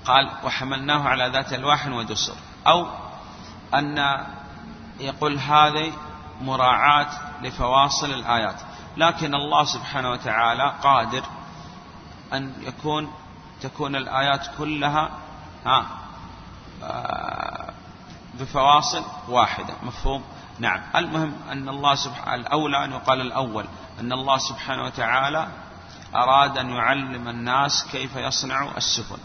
قال 0.04 0.30
وحملناه 0.44 1.08
على 1.08 1.28
ذات 1.28 1.52
ألواح 1.52 1.86
ودسر. 1.86 2.34
أو 2.66 2.86
أن 3.74 4.24
يقول 5.00 5.38
هذه 5.38 5.92
مراعاة 6.40 7.08
لفواصل 7.42 8.10
الآيات. 8.10 8.60
لكن 8.96 9.34
الله 9.34 9.64
سبحانه 9.64 10.10
وتعالى 10.10 10.74
قادر 10.82 11.22
أن 12.32 12.52
يكون 12.60 13.12
تكون 13.60 13.96
الآيات 13.96 14.46
كلها 14.58 15.10
ها 15.66 15.86
آه، 16.82 17.72
بفواصل 18.40 19.04
واحدة. 19.28 19.74
مفهوم؟ 19.82 20.24
نعم. 20.58 20.80
المهم 20.96 21.34
أن 21.52 21.68
الله 21.68 21.94
سبحانه 21.94 22.34
الأولى 22.34 22.84
أن 22.84 22.92
يقال 22.92 23.20
الأول 23.20 23.66
أن 24.00 24.12
الله 24.12 24.38
سبحانه 24.38 24.84
وتعالى 24.84 25.48
أراد 26.14 26.58
أن 26.58 26.70
يعلم 26.70 27.28
الناس 27.28 27.86
كيف 27.92 28.16
يصنع 28.16 28.76
السفن. 28.76 29.18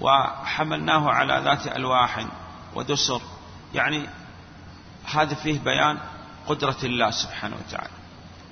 وحملناه 0.00 1.10
على 1.10 1.42
ذات 1.44 1.66
ألواح 1.76 2.26
ودسر. 2.74 3.20
يعني 3.74 4.08
هذا 5.14 5.34
فيه 5.34 5.58
بيان 5.58 5.98
قدرة 6.46 6.76
الله 6.84 7.10
سبحانه 7.10 7.56
وتعالى. 7.56 7.90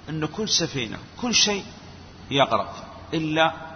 أن 0.09 0.27
كل 0.27 0.49
سفينة 0.49 0.99
كل 1.21 1.35
شيء 1.35 1.65
يغرق 2.31 2.85
إلا 3.15 3.68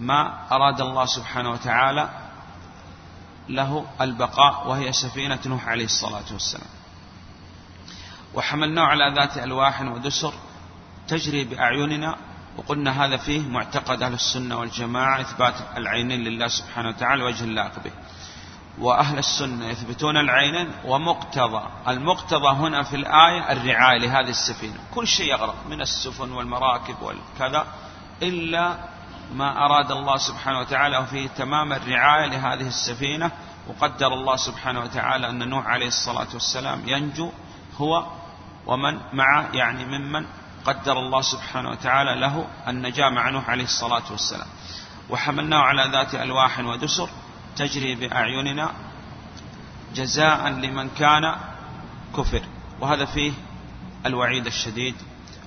ما 0.00 0.46
أراد 0.52 0.80
الله 0.80 1.06
سبحانه 1.06 1.50
وتعالى 1.50 2.08
له 3.48 3.86
البقاء 4.00 4.68
وهي 4.68 4.92
سفينة 4.92 5.38
نوح 5.46 5.68
عليه 5.68 5.84
الصلاة 5.84 6.32
والسلام. 6.32 6.70
وحملناه 8.34 8.82
على 8.82 9.14
ذات 9.14 9.38
ألواح 9.38 9.80
ودسر 9.80 10.34
تجري 11.08 11.44
بأعيننا 11.44 12.16
وقلنا 12.56 13.04
هذا 13.04 13.16
فيه 13.16 13.48
معتقد 13.48 14.02
أهل 14.02 14.12
السنة 14.12 14.58
والجماعة 14.58 15.20
إثبات 15.20 15.54
العينين 15.76 16.24
لله 16.24 16.48
سبحانه 16.48 16.88
وتعالى 16.88 17.24
وجه 17.24 17.44
اللائق 17.44 17.78
به. 17.84 17.92
وأهل 18.78 19.18
السنة 19.18 19.66
يثبتون 19.66 20.16
العينين 20.16 20.70
ومقتضى 20.84 21.62
المقتضى 21.88 22.48
هنا 22.48 22.82
في 22.82 22.96
الآية 22.96 23.52
الرعاية 23.52 23.98
لهذه 23.98 24.30
السفينة. 24.30 24.78
كل 24.94 25.06
شيء 25.06 25.30
يغرق 25.30 25.56
من 25.70 25.80
السفن 25.80 26.32
والمراكب 26.32 27.02
والكذا 27.02 27.66
إلا 28.22 28.91
ما 29.32 29.64
أراد 29.64 29.90
الله 29.90 30.16
سبحانه 30.16 30.60
وتعالى 30.60 31.06
فيه 31.06 31.28
تمام 31.28 31.72
الرعاية 31.72 32.26
لهذه 32.26 32.66
السفينة 32.68 33.30
وقدر 33.68 34.06
الله 34.06 34.36
سبحانه 34.36 34.80
وتعالى 34.80 35.30
أن 35.30 35.48
نوح 35.48 35.66
عليه 35.66 35.86
الصلاة 35.86 36.26
والسلام 36.34 36.88
ينجو 36.88 37.30
هو 37.76 38.06
ومن 38.66 39.00
معه 39.12 39.48
يعني 39.52 39.84
ممن 39.84 40.26
قدر 40.64 40.98
الله 40.98 41.20
سبحانه 41.20 41.70
وتعالى 41.70 42.20
له 42.20 42.46
النجاة 42.68 43.08
مع 43.08 43.30
نوح 43.30 43.50
عليه 43.50 43.64
الصلاة 43.64 44.02
والسلام. 44.10 44.48
وحملناه 45.10 45.58
على 45.58 45.90
ذات 45.92 46.14
ألواح 46.14 46.58
ودسر 46.58 47.08
تجري 47.56 47.94
بأعيننا 47.94 48.70
جزاء 49.94 50.48
لمن 50.48 50.88
كان 50.88 51.36
كفر. 52.16 52.42
وهذا 52.80 53.04
فيه 53.04 53.32
الوعيد 54.06 54.46
الشديد 54.46 54.94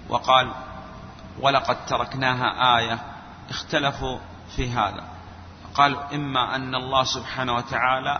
وقال 0.09 0.51
ولقد 1.41 1.85
تركناها 1.85 2.77
آية 2.77 3.14
اختلفوا 3.49 4.19
في 4.55 4.69
هذا. 4.69 5.03
قالوا 5.73 6.15
إما 6.15 6.55
أن 6.55 6.75
الله 6.75 7.03
سبحانه 7.03 7.53
وتعالى 7.55 8.19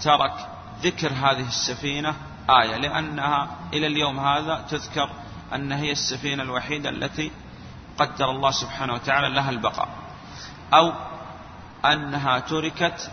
ترك 0.00 0.48
ذكر 0.82 1.12
هذه 1.12 1.48
السفينة 1.48 2.14
آية 2.50 2.76
لأنها 2.76 3.48
إلى 3.72 3.86
اليوم 3.86 4.20
هذا 4.20 4.64
تذكر 4.70 5.10
أن 5.54 5.72
هي 5.72 5.92
السفينة 5.92 6.42
الوحيدة 6.42 6.90
التي 6.90 7.30
قدر 7.98 8.30
الله 8.30 8.50
سبحانه 8.50 8.94
وتعالى 8.94 9.28
لها 9.34 9.50
البقاء. 9.50 9.88
أو 10.74 10.92
أنها 11.84 12.38
تركت 12.38 13.10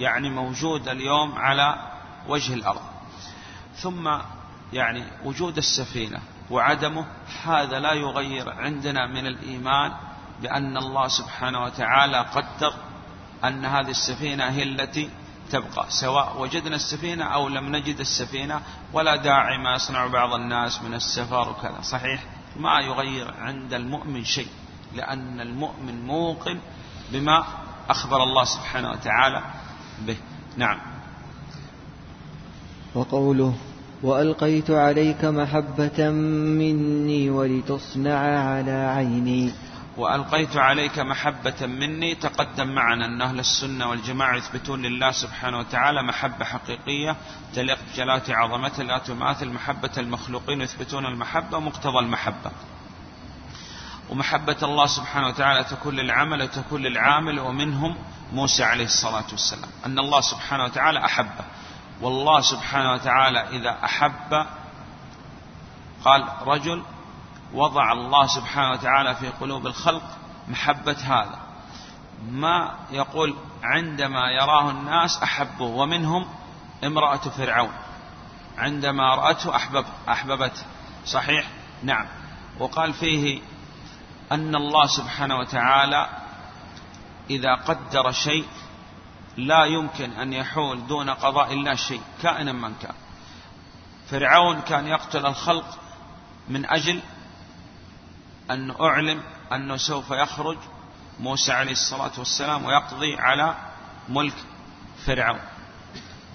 يعني 0.00 0.30
موجودة 0.30 0.92
اليوم 0.92 1.32
على 1.38 1.76
وجه 2.28 2.54
الأرض. 2.54 2.82
ثم 3.76 4.18
يعني 4.72 5.04
وجود 5.24 5.56
السفينة 5.56 6.20
وعدمه 6.50 7.06
هذا 7.44 7.80
لا 7.80 7.92
يغير 7.92 8.50
عندنا 8.50 9.06
من 9.06 9.26
الإيمان 9.26 9.92
بأن 10.42 10.76
الله 10.76 11.08
سبحانه 11.08 11.64
وتعالى 11.64 12.18
قدر 12.18 12.72
أن 13.44 13.64
هذه 13.64 13.90
السفينة 13.90 14.44
هي 14.44 14.62
التي 14.62 15.10
تبقى 15.50 15.86
سواء 15.88 16.40
وجدنا 16.40 16.76
السفينة 16.76 17.24
أو 17.24 17.48
لم 17.48 17.76
نجد 17.76 18.00
السفينة 18.00 18.60
ولا 18.92 19.16
داعي 19.16 19.58
ما 19.58 19.74
يصنع 19.74 20.06
بعض 20.06 20.32
الناس 20.32 20.82
من 20.82 20.94
السفر 20.94 21.48
وكذا. 21.48 21.80
صحيح؟ 21.82 22.24
ما 22.56 22.80
يغير 22.80 23.34
عند 23.40 23.74
المؤمن 23.74 24.24
شيء 24.24 24.48
لأن 24.94 25.40
المؤمن 25.40 26.06
موقن 26.06 26.58
بما 27.12 27.44
أخبر 27.88 28.22
الله 28.22 28.44
سبحانه 28.44 28.90
وتعالى 28.90 29.42
به. 30.06 30.16
نعم. 30.56 30.78
وقوله 32.94 33.54
وألقيت 34.02 34.70
عليك 34.70 35.24
محبة 35.24 36.10
مني 36.58 37.30
ولتصنع 37.30 38.18
على 38.50 38.92
عيني. 38.96 39.52
وألقيت 39.96 40.56
عليك 40.56 40.98
محبة 40.98 41.66
مني 41.66 42.14
تقدم 42.14 42.68
معنا 42.68 43.06
أن 43.06 43.22
أهل 43.22 43.38
السنة 43.38 43.90
والجماعة 43.90 44.36
يثبتون 44.36 44.82
لله 44.82 45.10
سبحانه 45.10 45.58
وتعالى 45.58 46.02
محبة 46.02 46.44
حقيقية 46.44 47.16
تليق 47.54 47.78
بجلالة 47.92 48.36
عظمته 48.36 48.82
لا 48.82 48.98
تماثل 48.98 49.48
محبة 49.48 49.90
المخلوقين 49.98 50.60
يثبتون 50.60 51.06
المحبة 51.06 51.56
ومقتضى 51.56 51.98
المحبة. 51.98 52.50
ومحبة 54.10 54.56
الله 54.62 54.86
سبحانه 54.86 55.26
وتعالى 55.28 55.64
تكون 55.64 55.94
للعمل 55.94 56.42
وتكون 56.42 56.82
للعامل 56.82 57.40
ومنهم 57.40 57.96
موسى 58.32 58.64
عليه 58.64 58.84
الصلاة 58.84 59.26
والسلام. 59.30 59.70
أن 59.86 59.98
الله 59.98 60.20
سبحانه 60.20 60.64
وتعالى 60.64 61.04
أحبه. 61.04 61.44
والله 62.00 62.40
سبحانه 62.40 62.92
وتعالى 62.92 63.48
إذا 63.48 63.78
أحب 63.84 64.46
قال 66.04 66.28
رجل 66.46 66.82
وضع 67.56 67.92
الله 67.92 68.26
سبحانه 68.26 68.70
وتعالى 68.70 69.14
في 69.14 69.28
قلوب 69.28 69.66
الخلق 69.66 70.02
محبة 70.48 70.96
هذا. 71.04 71.38
ما 72.30 72.74
يقول 72.90 73.36
عندما 73.62 74.30
يراه 74.30 74.70
الناس 74.70 75.22
أحبه 75.22 75.64
ومنهم 75.64 76.26
امرأة 76.84 77.16
فرعون. 77.16 77.72
عندما 78.58 79.14
رأته 79.14 79.56
أحبب 79.56 79.84
أحببته. 80.08 80.62
صحيح؟ 81.06 81.46
نعم. 81.82 82.06
وقال 82.58 82.92
فيه 82.92 83.40
أن 84.32 84.54
الله 84.54 84.86
سبحانه 84.86 85.38
وتعالى 85.38 86.08
إذا 87.30 87.54
قدر 87.54 88.12
شيء 88.12 88.46
لا 89.36 89.64
يمكن 89.64 90.10
أن 90.12 90.32
يحول 90.32 90.86
دون 90.86 91.10
قضاء 91.10 91.52
الله 91.52 91.74
شيء 91.74 92.02
كائنا 92.22 92.52
من 92.52 92.74
كان. 92.82 92.94
فرعون 94.10 94.60
كان 94.60 94.86
يقتل 94.86 95.26
الخلق 95.26 95.78
من 96.48 96.66
أجل 96.70 97.00
أن 98.50 98.74
أعلم 98.80 99.22
أنه 99.52 99.76
سوف 99.76 100.10
يخرج 100.10 100.58
موسى 101.20 101.52
عليه 101.52 101.72
الصلاة 101.72 102.10
والسلام 102.18 102.64
ويقضي 102.64 103.16
على 103.16 103.54
ملك 104.08 104.34
فرعون. 105.06 105.40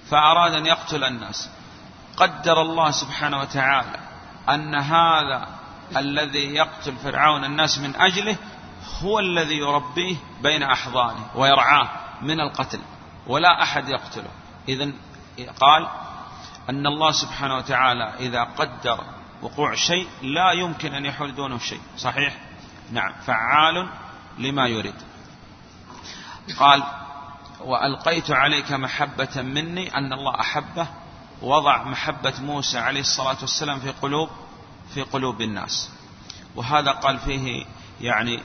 فأراد 0.10 0.54
أن 0.54 0.66
يقتل 0.66 1.04
الناس. 1.04 1.50
قدر 2.18 2.62
الله 2.62 2.92
سبحانه 2.92 3.40
وتعالى 3.40 4.00
أن 4.50 4.76
هذا 4.76 5.48
الذي 5.98 6.56
يقتل 6.56 6.96
فرعون 6.96 7.46
الناس 7.46 7.78
من 7.78 7.96
أجله 7.96 8.38
هو 9.02 9.20
الذي 9.20 9.58
يربيه 9.58 10.16
بين 10.42 10.64
أحضانه 10.64 11.26
ويرعاه 11.36 11.90
من 12.22 12.40
القتل 12.40 12.80
ولا 13.28 13.64
أحد 13.64 13.90
يقتله. 13.90 14.30
إذا 14.70 14.92
قال 15.60 15.88
أن 16.70 16.88
الله 16.88 17.12
سبحانه 17.12 17.56
وتعالى 17.56 18.14
إذا 18.20 18.44
قدر 18.44 19.04
وقوع 19.42 19.76
شيء 19.76 20.08
لا 20.22 20.52
يمكن 20.52 20.94
أن 20.94 21.06
يحول 21.06 21.36
دونه 21.36 21.58
شيء. 21.58 21.82
صحيح؟ 21.98 22.38
نعم. 22.92 23.14
فعال 23.26 23.90
لما 24.38 24.68
يريد. 24.68 24.96
قال 26.60 26.84
وألقيت 27.60 28.32
عليك 28.32 28.72
محبة 28.72 29.42
مني 29.42 29.98
أن 29.98 30.14
الله 30.14 30.40
أحبه 30.40 30.88
وضع 31.42 31.84
محبة 31.84 32.34
موسى 32.42 32.78
عليه 32.80 33.00
الصلاة 33.00 33.38
والسلام 33.42 33.80
في 33.80 33.92
قلوب 33.92 34.30
في 34.94 35.02
قلوب 35.02 35.42
الناس. 35.42 35.90
وهذا 36.56 36.92
قال 36.92 37.20
فيه 37.20 37.66
يعني 38.02 38.42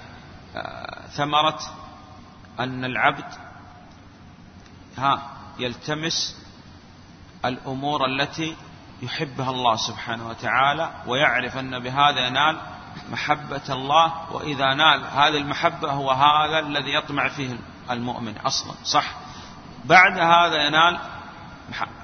آه، 0.56 1.06
ثمرة 1.06 1.60
أن 2.60 2.84
العبد 2.84 3.24
ها 4.98 5.30
يلتمس 5.58 6.36
الأمور 7.44 8.06
التي 8.06 8.56
يحبها 9.02 9.50
الله 9.50 9.76
سبحانه 9.76 10.28
وتعالى 10.28 10.90
ويعرف 11.06 11.56
أن 11.56 11.78
بهذا 11.78 12.26
ينال 12.26 12.56
محبة 13.10 13.62
الله 13.68 14.32
وإذا 14.32 14.74
نال 14.74 15.04
هذه 15.04 15.36
المحبة 15.36 15.92
هو 15.92 16.10
هذا 16.10 16.58
الذي 16.58 16.94
يطمع 16.94 17.28
فيه 17.28 17.58
المؤمن 17.90 18.38
أصلا 18.38 18.74
صح؟ 18.84 19.04
بعد 19.84 20.18
هذا 20.18 20.66
ينال 20.66 20.98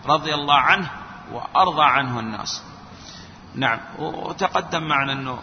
رضي 0.07 0.35
الله 0.35 0.55
عنه 0.55 0.91
وأرضى 1.33 1.83
عنه 1.83 2.21
الناس. 2.21 2.63
نعم 3.55 3.81
وتقدم 3.99 4.83
معنا 4.83 5.13
أنه 5.13 5.39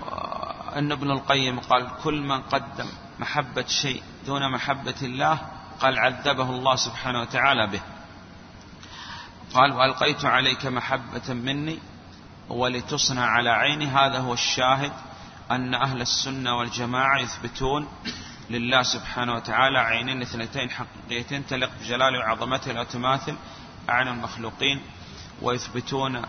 أن 0.75 0.91
ابن 0.91 1.11
القيم 1.11 1.59
قال 1.59 1.87
كل 2.03 2.21
من 2.21 2.41
قدم 2.41 2.87
محبة 3.19 3.65
شيء 3.67 4.03
دون 4.25 4.51
محبة 4.51 4.95
الله 5.01 5.37
قال 5.81 5.99
عذبه 5.99 6.49
الله 6.49 6.75
سبحانه 6.75 7.21
وتعالى 7.21 7.67
به. 7.67 7.81
قال 9.53 9.71
وألقيت 9.73 10.25
عليك 10.25 10.65
محبة 10.65 11.33
مني 11.33 11.79
ولتصنع 12.49 13.25
على 13.25 13.49
عيني. 13.49 13.85
هذا 13.85 14.19
هو 14.19 14.33
الشاهد 14.33 14.91
أن 15.51 15.73
أهل 15.73 16.01
السنة 16.01 16.57
والجماعة 16.57 17.19
يثبتون 17.19 17.87
لله 18.49 18.83
سبحانه 18.83 19.33
وتعالى 19.35 19.79
عينين 19.79 20.21
اثنتين 20.21 20.69
حقيقيتين 20.69 21.47
تلق 21.47 21.69
بجلاله 21.81 22.19
وعظمته 22.19 22.71
لا 22.71 22.83
تماثل 22.83 23.35
أعين 23.89 24.07
المخلوقين 24.07 24.81
ويثبتون 25.41 26.21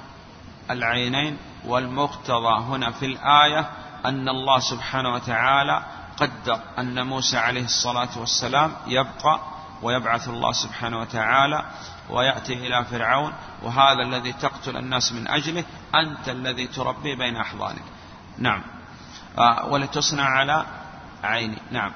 العينين. 0.70 1.36
والمقتضى 1.66 2.60
هنا 2.60 2.90
في 2.90 3.06
الآية 3.06 3.70
أن 4.04 4.28
الله 4.28 4.58
سبحانه 4.58 5.14
وتعالى 5.14 5.82
قدر 6.16 6.60
أن 6.78 7.06
موسى 7.06 7.38
عليه 7.38 7.64
الصلاة 7.64 8.18
والسلام 8.18 8.72
يبقى 8.86 9.40
ويبعث 9.82 10.28
الله 10.28 10.52
سبحانه 10.52 11.00
وتعالى 11.00 11.64
ويأتي 12.10 12.52
إلى 12.52 12.84
فرعون 12.84 13.32
وهذا 13.62 14.02
الذي 14.02 14.32
تقتل 14.32 14.76
الناس 14.76 15.12
من 15.12 15.28
أجله 15.28 15.64
أنت 15.94 16.28
الذي 16.28 16.66
تربي 16.66 17.16
بين 17.16 17.36
أحضانك. 17.36 17.82
نعم. 18.38 18.62
آه، 19.38 19.66
ولتصنع 19.66 20.24
على 20.24 20.66
عيني. 21.22 21.58
نعم. 21.70 21.92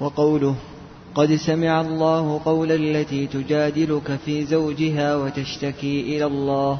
وقوله 0.00 0.56
قد 1.14 1.34
سمع 1.34 1.80
الله 1.80 2.40
قول 2.44 2.72
التي 2.72 3.26
تجادلك 3.26 4.16
في 4.24 4.44
زوجها 4.44 5.16
وتشتكي 5.16 6.00
إلى 6.00 6.24
الله 6.24 6.78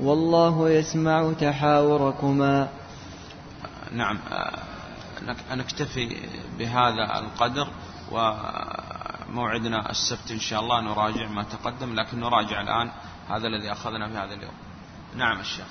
والله 0.00 0.70
يسمع 0.70 1.32
تحاوركما. 1.32 2.68
نعم 3.92 4.18
آه، 4.30 4.58
نكتفي 5.54 6.28
بهذا 6.58 7.18
القدر 7.18 7.68
وموعدنا 8.10 9.90
السبت 9.90 10.30
إن 10.30 10.40
شاء 10.40 10.60
الله 10.60 10.80
نراجع 10.80 11.28
ما 11.28 11.42
تقدم 11.42 11.94
لكن 11.94 12.20
نراجع 12.20 12.60
الآن 12.60 12.90
هذا 13.28 13.46
الذي 13.46 13.72
أخذنا 13.72 14.08
في 14.08 14.14
هذا 14.14 14.34
اليوم. 14.34 14.54
نعم 15.16 15.40
الشيخ. 15.40 15.66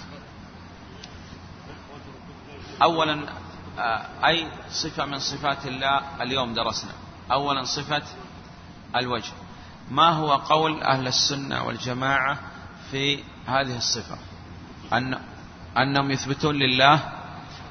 أولا 2.81 3.29
آه، 3.79 4.27
أي 4.27 4.47
صفة 4.71 5.05
من 5.05 5.19
صفات 5.19 5.65
الله 5.65 6.23
اليوم 6.23 6.53
درسنا؟ 6.53 6.91
أولا 7.31 7.63
صفة 7.63 8.03
الوجه. 8.95 9.33
ما 9.91 10.09
هو 10.09 10.33
قول 10.33 10.81
أهل 10.81 11.07
السنة 11.07 11.63
والجماعة 11.63 12.39
في 12.91 13.23
هذه 13.47 13.77
الصفة؟ 13.77 14.17
أن 14.93 15.19
أنهم 15.77 16.11
يثبتون 16.11 16.55
لله 16.55 17.16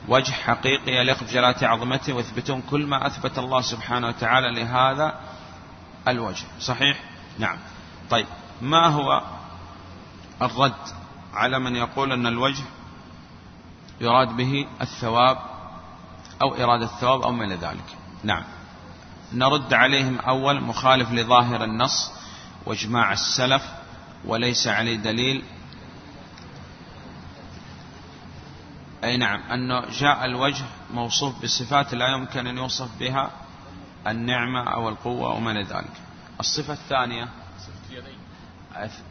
وجه 0.09 0.33
حقيقي 0.33 0.93
يليق 0.93 1.25
بجلالة 1.25 1.69
عظمته 1.69 2.13
ويثبتون 2.13 2.63
كل 2.71 2.87
ما 2.87 3.07
أثبت 3.07 3.39
الله 3.39 3.61
سبحانه 3.61 4.09
وتعالى 4.09 4.61
لهذا 4.61 5.21
الوجه. 6.09 6.47
صحيح؟ 6.61 7.01
نعم. 7.39 7.59
طيب 8.11 8.27
ما 8.63 8.87
هو 8.87 9.23
الرد 10.43 10.73
على 11.35 11.59
من 11.59 11.77
يقول 11.77 12.13
أن 12.13 12.27
الوجه 12.27 12.65
يراد 14.01 14.37
به 14.37 14.67
الثواب 14.81 15.39
أو 16.43 16.55
إرادة 16.55 16.85
الثواب 16.85 17.23
أو 17.23 17.33
من 17.33 17.53
ذلك؟ 17.53 17.97
نعم. 18.25 18.45
نرد 19.33 19.75
عليهم 19.75 20.19
أول 20.19 20.61
مخالف 20.61 21.13
لظاهر 21.13 21.65
النص 21.65 22.13
وإجماع 22.67 23.13
السلف 23.13 23.63
وليس 24.25 24.67
عليه 24.67 24.97
دليل 24.97 25.45
أي 29.05 29.17
نعم 29.17 29.41
أنه 29.41 29.81
جاء 29.81 30.25
الوجه 30.25 30.65
موصوف 30.95 31.43
بصفات 31.43 31.95
لا 31.95 32.09
يمكن 32.09 32.47
أن 32.47 32.57
يوصف 32.57 32.99
بها 32.99 33.31
النعمة 34.07 34.75
أو 34.75 34.89
القوة 34.89 35.35
وما 35.35 35.51
إلى 35.51 35.63
ذلك. 35.63 35.93
الصفة 36.41 36.73
الثانية 36.73 37.29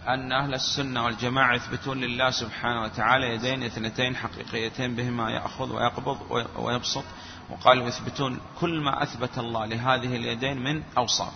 أن 0.08 0.32
أهل 0.32 0.54
السنة 0.54 1.06
والجماعة 1.06 1.56
يثبتون 1.56 1.98
لله 1.98 2.32
سبحانه 2.32 2.82
وتعالى 2.82 3.36
يدين 3.36 3.64
اثنتين 3.64 4.16
حقيقيتين 4.16 4.96
بهما 4.96 5.32
يأخذ 5.32 5.72
ويقبض 5.72 6.46
ويبسط 6.58 7.04
وقالوا 7.50 7.88
يثبتون 7.88 8.40
كل 8.60 8.82
ما 8.82 9.04
أثبت 9.04 9.38
الله 9.38 9.66
لهذه 9.66 10.16
اليدين 10.16 10.64
من 10.64 10.84
أوصاف. 10.98 11.34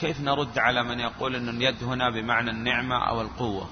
كيف 0.00 0.20
نرد 0.20 0.58
على 0.58 0.82
من 0.82 1.00
يقول 1.00 1.36
أن 1.36 1.48
اليد 1.48 1.84
هنا 1.84 2.10
بمعنى 2.10 2.50
النعمة 2.50 3.08
أو 3.08 3.20
القوة؟ 3.20 3.68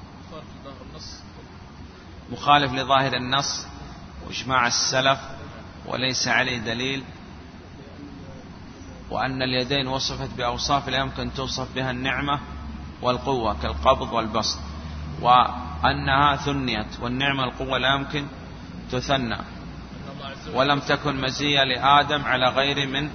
مخالف 2.33 2.73
لظاهر 2.73 3.17
النص. 3.17 3.67
وإجماع 4.27 4.67
السلف 4.67 5.19
وليس 5.87 6.29
عليه 6.29 6.59
دليل 6.59 7.05
وأن 9.11 9.43
اليدين 9.43 9.89
وصفت 9.89 10.31
بأوصاف 10.37 10.89
لا 10.89 10.99
يمكن 10.99 11.35
توصف 11.35 11.75
بها 11.75 11.91
النعمة 11.91 12.41
والقوة 13.03 13.57
كالقبض 13.63 14.13
والبسط 14.13 14.59
وأنها 15.21 16.37
ثنيت 16.37 17.01
والنعمة 17.01 17.45
القوة 17.45 17.79
لا 17.79 17.95
يمكن 17.95 18.27
تثنى 18.93 19.39
ولم 20.53 20.81
تكن 20.81 21.21
مزية 21.21 21.65
لآدم 21.65 22.25
على 22.25 22.49
غير 22.49 22.89
من 22.89 23.11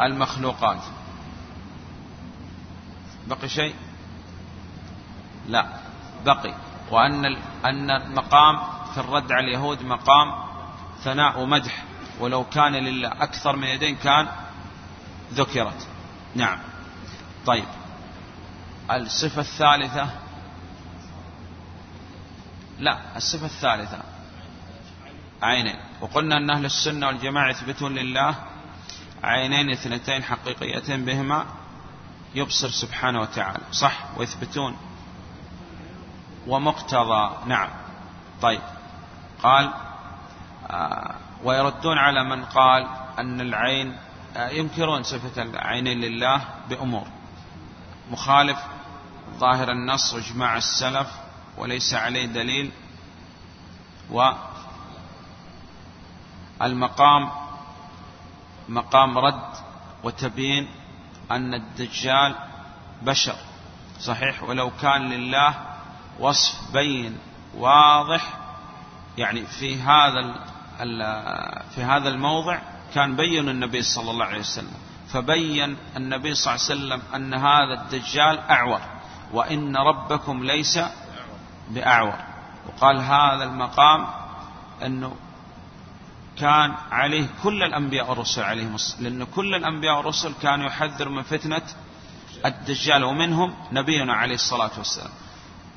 المخلوقات. 0.00 0.78
بقي 3.26 3.48
شيء؟ 3.48 3.74
لا 5.48 5.66
بقي. 6.24 6.54
وأن 6.90 7.24
أن 7.64 7.90
المقام 7.90 8.75
في 8.96 9.02
الرد 9.02 9.32
على 9.32 9.46
اليهود 9.46 9.82
مقام 9.82 10.34
ثناء 11.04 11.40
ومدح 11.40 11.84
ولو 12.20 12.44
كان 12.44 12.72
لله 12.72 13.08
أكثر 13.08 13.56
من 13.56 13.66
يدين 13.66 13.96
كان 13.96 14.28
ذكرت. 15.32 15.88
نعم. 16.34 16.58
طيب. 17.46 17.64
الصفة 18.90 19.40
الثالثة؟ 19.40 20.10
لا 22.78 22.98
الصفة 23.16 23.46
الثالثة. 23.46 23.98
عينين. 25.42 25.76
وقلنا 26.00 26.36
أن 26.36 26.50
أهل 26.50 26.64
السنة 26.64 27.06
والجماعة 27.06 27.50
يثبتون 27.50 27.94
لله 27.94 28.34
عينين 29.22 29.70
اثنتين 29.70 30.22
حقيقيتين 30.22 31.04
بهما 31.04 31.46
يبصر 32.34 32.68
سبحانه 32.70 33.20
وتعالى. 33.20 33.60
صح؟ 33.72 33.98
ويثبتون. 34.16 34.76
ومقتضى. 36.46 37.36
نعم. 37.46 37.68
طيب. 38.42 38.75
قال 39.42 39.70
آه 40.70 41.14
ويردون 41.44 41.98
على 41.98 42.24
من 42.24 42.44
قال 42.44 42.86
أن 43.18 43.40
العين 43.40 43.96
آه 44.36 44.48
ينكرون 44.48 45.02
صفة 45.02 45.42
العينين 45.42 46.00
لله 46.00 46.40
بأمور. 46.68 47.06
مخالف 48.10 48.58
ظاهر 49.38 49.70
النص 49.70 50.14
وإجماع 50.14 50.56
السلف 50.56 51.08
وليس 51.56 51.94
عليه 51.94 52.26
دليل. 52.26 52.70
والمقام 56.60 57.30
مقام 58.68 59.18
رد 59.18 59.52
وتبيين 60.04 60.68
أن 61.30 61.54
الدجال 61.54 62.34
بشر. 63.02 63.36
صحيح 64.00 64.42
ولو 64.42 64.70
كان 64.82 65.10
لله 65.10 65.54
وصف 66.20 66.72
بين 66.72 67.18
واضح 67.54 68.32
يعني 69.18 69.46
في 69.46 69.80
هذا 69.80 70.44
في 71.74 71.82
هذا 71.82 72.08
الموضع 72.08 72.58
كان 72.94 73.16
بين 73.16 73.48
النبي 73.48 73.82
صلى 73.82 74.10
الله 74.10 74.24
عليه 74.24 74.40
وسلم. 74.40 74.74
فبين 75.08 75.76
النبي 75.96 76.34
صلى 76.34 76.54
الله 76.54 76.64
عليه 76.64 76.74
وسلم 76.74 77.02
أن 77.14 77.34
هذا 77.34 77.82
الدجال 77.82 78.38
أعور 78.38 78.80
وإن 79.32 79.76
ربكم 79.76 80.44
ليس 80.44 80.78
بأعور. 81.70 82.18
وقال 82.66 82.98
هذا 83.00 83.44
المقام 83.44 84.06
أنه 84.84 85.16
كان 86.38 86.74
عليه 86.90 87.26
كل 87.42 87.62
الأنبياء 87.62 88.10
والرسل 88.10 88.42
عليهم 88.42 88.74
الصلاة 88.74 89.02
لأن 89.02 89.24
كل 89.24 89.54
الأنبياء 89.54 89.96
والرسل 89.96 90.34
كانوا 90.42 90.66
يحذر 90.66 91.08
من 91.08 91.22
فتنة 91.22 91.62
الدجال 92.46 93.04
ومنهم 93.04 93.54
نبينا 93.72 94.14
عليه 94.14 94.34
الصلاة 94.34 94.70
والسلام. 94.78 95.10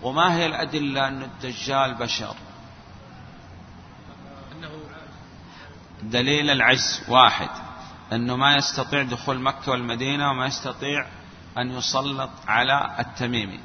وما 0.01 0.35
هي 0.35 0.45
الأدلة 0.45 1.07
أن 1.07 1.23
الدجال 1.23 1.95
بشر؟ 1.95 2.35
دليل 6.03 6.49
العجز 6.49 7.03
واحد 7.07 7.49
أنه 8.13 8.35
ما 8.35 8.55
يستطيع 8.55 9.03
دخول 9.03 9.39
مكة 9.39 9.71
والمدينة 9.71 10.29
وما 10.29 10.45
يستطيع 10.45 11.05
أن 11.57 11.71
يسلط 11.71 12.29
على 12.47 12.95
التميمي. 12.99 13.59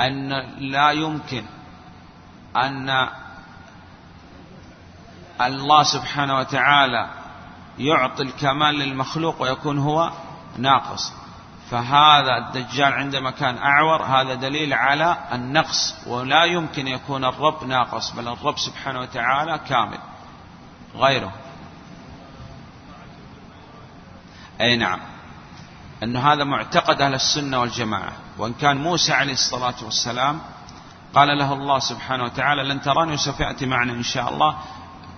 أن 0.00 0.28
لا 0.58 0.90
يمكن 0.90 1.44
أن 2.56 3.08
الله 5.40 5.82
سبحانه 5.82 6.38
وتعالى 6.38 7.10
يعطي 7.78 8.22
الكمال 8.22 8.74
للمخلوق 8.74 9.42
ويكون 9.42 9.78
هو 9.78 10.12
ناقص. 10.58 11.12
فهذا 11.70 12.36
الدجال 12.38 12.92
عندما 12.92 13.30
كان 13.30 13.58
أعور 13.58 14.02
هذا 14.02 14.34
دليل 14.34 14.72
على 14.72 15.16
النقص 15.32 15.94
ولا 16.06 16.44
يمكن 16.44 16.88
يكون 16.88 17.24
الرب 17.24 17.64
ناقص 17.64 18.10
بل 18.10 18.28
الرب 18.28 18.58
سبحانه 18.58 19.00
وتعالى 19.00 19.60
كامل. 19.68 19.98
غيره. 20.96 21.32
أي 24.60 24.76
نعم. 24.76 25.00
أن 26.02 26.16
هذا 26.16 26.44
معتقد 26.44 27.02
أهل 27.02 27.14
السنة 27.14 27.60
والجماعة. 27.60 28.12
وإن 28.38 28.54
كان 28.54 28.76
موسى 28.76 29.12
عليه 29.12 29.32
الصلاة 29.32 29.74
والسلام 29.82 30.40
قال 31.14 31.38
له 31.38 31.52
الله 31.52 31.78
سبحانه 31.78 32.24
وتعالى 32.24 32.62
لن 32.62 32.80
تراني 32.80 33.12
وسوف 33.12 33.40
يأتي 33.40 33.66
معنا 33.66 33.92
إن 33.92 34.02
شاء 34.02 34.32
الله. 34.32 34.58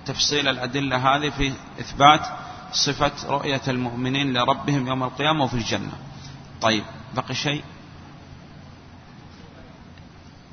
تفصيل 0.06 0.48
الأدلة 0.48 0.96
هذه 0.96 1.30
في 1.30 1.52
إثبات 1.80 2.26
صفة 2.72 3.12
رؤية 3.28 3.62
المؤمنين 3.68 4.32
لربهم 4.32 4.86
يوم 4.86 5.02
القيامة 5.02 5.44
وفي 5.44 5.54
الجنة. 5.54 5.92
طيب 6.60 6.84
بقي 7.14 7.34
شيء؟ 7.34 7.64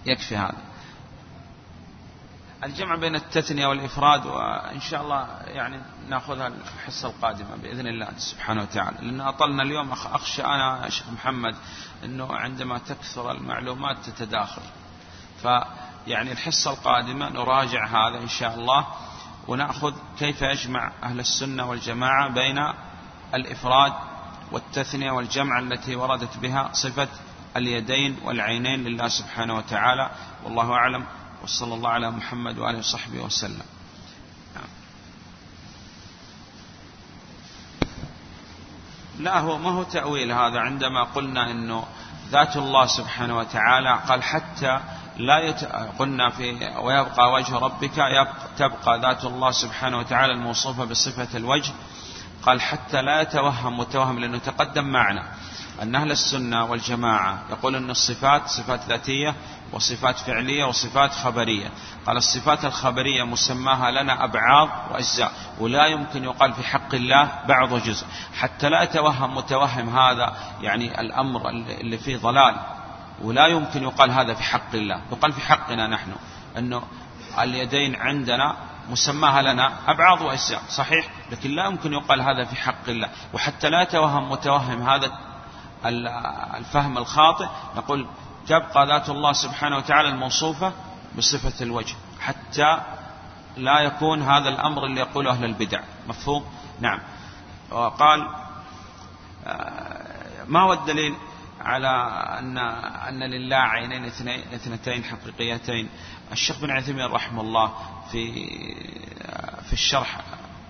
يكفي 0.05 0.37
هذا. 0.37 0.72
الجمع 2.65 2.95
بين 2.95 3.15
التثنية 3.15 3.67
والإفراد 3.67 4.25
وإن 4.25 4.81
شاء 4.81 5.01
الله 5.01 5.27
يعني 5.45 5.81
نأخذها 6.09 6.47
الحصة 6.47 7.07
القادمة 7.07 7.55
بإذن 7.55 7.87
الله 7.87 8.07
سبحانه 8.17 8.61
وتعالى. 8.61 8.97
لأن 9.01 9.21
أطلنا 9.21 9.63
اليوم 9.63 9.91
أخشى 9.91 10.43
أنا 10.43 10.89
شيخ 10.89 11.09
محمد 11.09 11.55
أنه 12.03 12.35
عندما 12.35 12.77
تكثر 12.77 13.31
المعلومات 13.31 13.97
تتداخل. 14.05 14.61
فيعني 15.41 16.31
الحصة 16.31 16.71
القادمة 16.71 17.29
نراجع 17.29 17.85
هذا 17.87 18.21
إن 18.21 18.27
شاء 18.27 18.55
الله 18.55 18.87
ونأخذ 19.47 19.93
كيف 20.19 20.41
يجمع 20.41 20.91
أهل 21.03 21.19
السنة 21.19 21.69
والجماعة 21.69 22.29
بين 22.29 22.57
الإفراد 23.33 23.93
والتثنية 24.51 25.11
والجمع 25.11 25.59
التي 25.59 25.95
وردت 25.95 26.37
بها 26.37 26.69
صفة 26.73 27.07
اليدين 27.57 28.17
والعينين 28.23 28.83
لله 28.83 29.07
سبحانه 29.07 29.55
وتعالى. 29.55 30.09
والله 30.43 30.71
أعلم. 30.71 31.05
وصلى 31.43 31.73
الله 31.73 31.89
على 31.89 32.11
محمد 32.11 32.57
وآله 32.57 32.79
وصحبه 32.79 33.19
وسلم. 33.19 33.65
لا 39.19 39.39
هو 39.39 39.57
ما 39.57 39.69
هو 39.69 39.83
تأويل 39.83 40.31
هذا 40.31 40.59
عندما 40.59 41.03
قلنا 41.03 41.51
أنه 41.51 41.83
ذات 42.31 42.57
الله 42.57 42.85
سبحانه 42.85 43.37
وتعالى 43.37 43.99
قال 44.07 44.23
حتى 44.23 44.79
لا 45.17 45.39
يت... 45.39 45.63
قلنا 45.99 46.29
في 46.29 46.51
ويبقى 46.77 47.31
وجه 47.31 47.57
ربك 47.57 47.97
يبقى 47.97 48.47
تبقى 48.57 48.99
ذات 48.99 49.25
الله 49.25 49.51
سبحانه 49.51 49.97
وتعالى 49.97 50.33
الموصوفة 50.33 50.85
بصفة 50.85 51.37
الوجه. 51.37 51.73
قال 52.43 52.61
حتى 52.61 53.01
لا 53.01 53.21
يتوهم 53.21 53.77
متوهم 53.79 54.19
لأنه 54.19 54.37
تقدم 54.37 54.85
معنا. 54.85 55.23
أن 55.81 55.95
أهل 55.95 56.11
السنة 56.11 56.65
والجماعة 56.65 57.39
يقول 57.49 57.75
أن 57.75 57.89
الصفات 57.89 58.47
صفات 58.47 58.79
ذاتية 58.89 59.35
وصفات 59.71 60.17
فعلية 60.17 60.65
وصفات 60.65 61.11
خبرية. 61.11 61.69
قال 62.05 62.17
الصفات 62.17 62.65
الخبرية 62.65 63.23
مسماها 63.23 63.91
لنا 63.91 64.23
أبعاض 64.23 64.69
وأجزاء 64.91 65.31
ولا 65.59 65.85
يمكن 65.85 66.23
يقال 66.23 66.53
في 66.53 66.63
حق 66.63 66.95
الله 66.95 67.31
بعض 67.47 67.71
وجزء 67.71 68.05
حتى 68.39 68.69
لا 68.69 68.83
يتوهم 68.83 69.35
متوهم 69.35 69.97
هذا 69.97 70.33
يعني 70.61 71.01
الأمر 71.01 71.49
اللي 71.49 71.97
فيه 71.97 72.17
ضلال 72.17 72.55
ولا 73.21 73.47
يمكن 73.47 73.83
يقال 73.83 74.11
هذا 74.11 74.33
في 74.33 74.43
حق 74.43 74.75
الله. 74.75 75.01
يقال 75.11 75.33
في 75.33 75.41
حقنا 75.41 75.87
نحن 75.87 76.11
أنه 76.57 76.83
اليدين 77.39 77.95
عندنا 77.95 78.55
مسماها 78.89 79.41
لنا 79.41 79.71
أبعاض 79.87 80.21
وأجزاء 80.21 80.61
صحيح؟ 80.69 81.09
لكن 81.31 81.51
لا 81.51 81.65
يمكن 81.65 81.93
يقال 81.93 82.21
هذا 82.21 82.45
في 82.45 82.55
حق 82.55 82.89
الله. 82.89 83.09
وحتى 83.33 83.69
لا 83.69 83.81
يتوهم 83.81 84.31
متوهم 84.31 84.89
هذا 84.89 85.32
الفهم 86.57 86.97
الخاطئ 86.97 87.47
نقول 87.75 88.07
تبقى 88.47 88.87
ذات 88.87 89.09
الله 89.09 89.33
سبحانه 89.33 89.77
وتعالى 89.77 90.09
الموصوفة 90.09 90.73
بصفة 91.17 91.63
الوجه 91.63 91.95
حتى 92.19 92.77
لا 93.57 93.79
يكون 93.79 94.21
هذا 94.21 94.49
الأمر 94.49 94.85
اللي 94.85 94.99
يقوله 95.01 95.31
أهل 95.31 95.45
البدع. 95.45 95.79
مفهوم؟ 96.07 96.45
نعم. 96.79 96.99
وقال 97.71 98.27
آه، 99.45 100.43
ما 100.47 100.61
هو 100.61 100.73
الدليل 100.73 101.15
على 101.61 101.87
أن 102.39 102.57
أن 103.07 103.23
لله 103.23 103.55
عينين 103.55 104.05
اثنتين 104.53 105.03
حقيقيتين؟ 105.03 105.89
الشيخ 106.31 106.59
بن 106.59 106.71
عثيمين 106.71 107.05
رحمه 107.05 107.41
الله 107.41 107.73
في 108.11 108.33
في 109.65 109.73
الشرح 109.73 110.21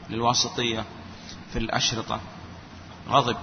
للواسطية 0.10 0.84
في 1.54 1.60
الأشرطة 1.60 2.20
غضب. 3.10 3.38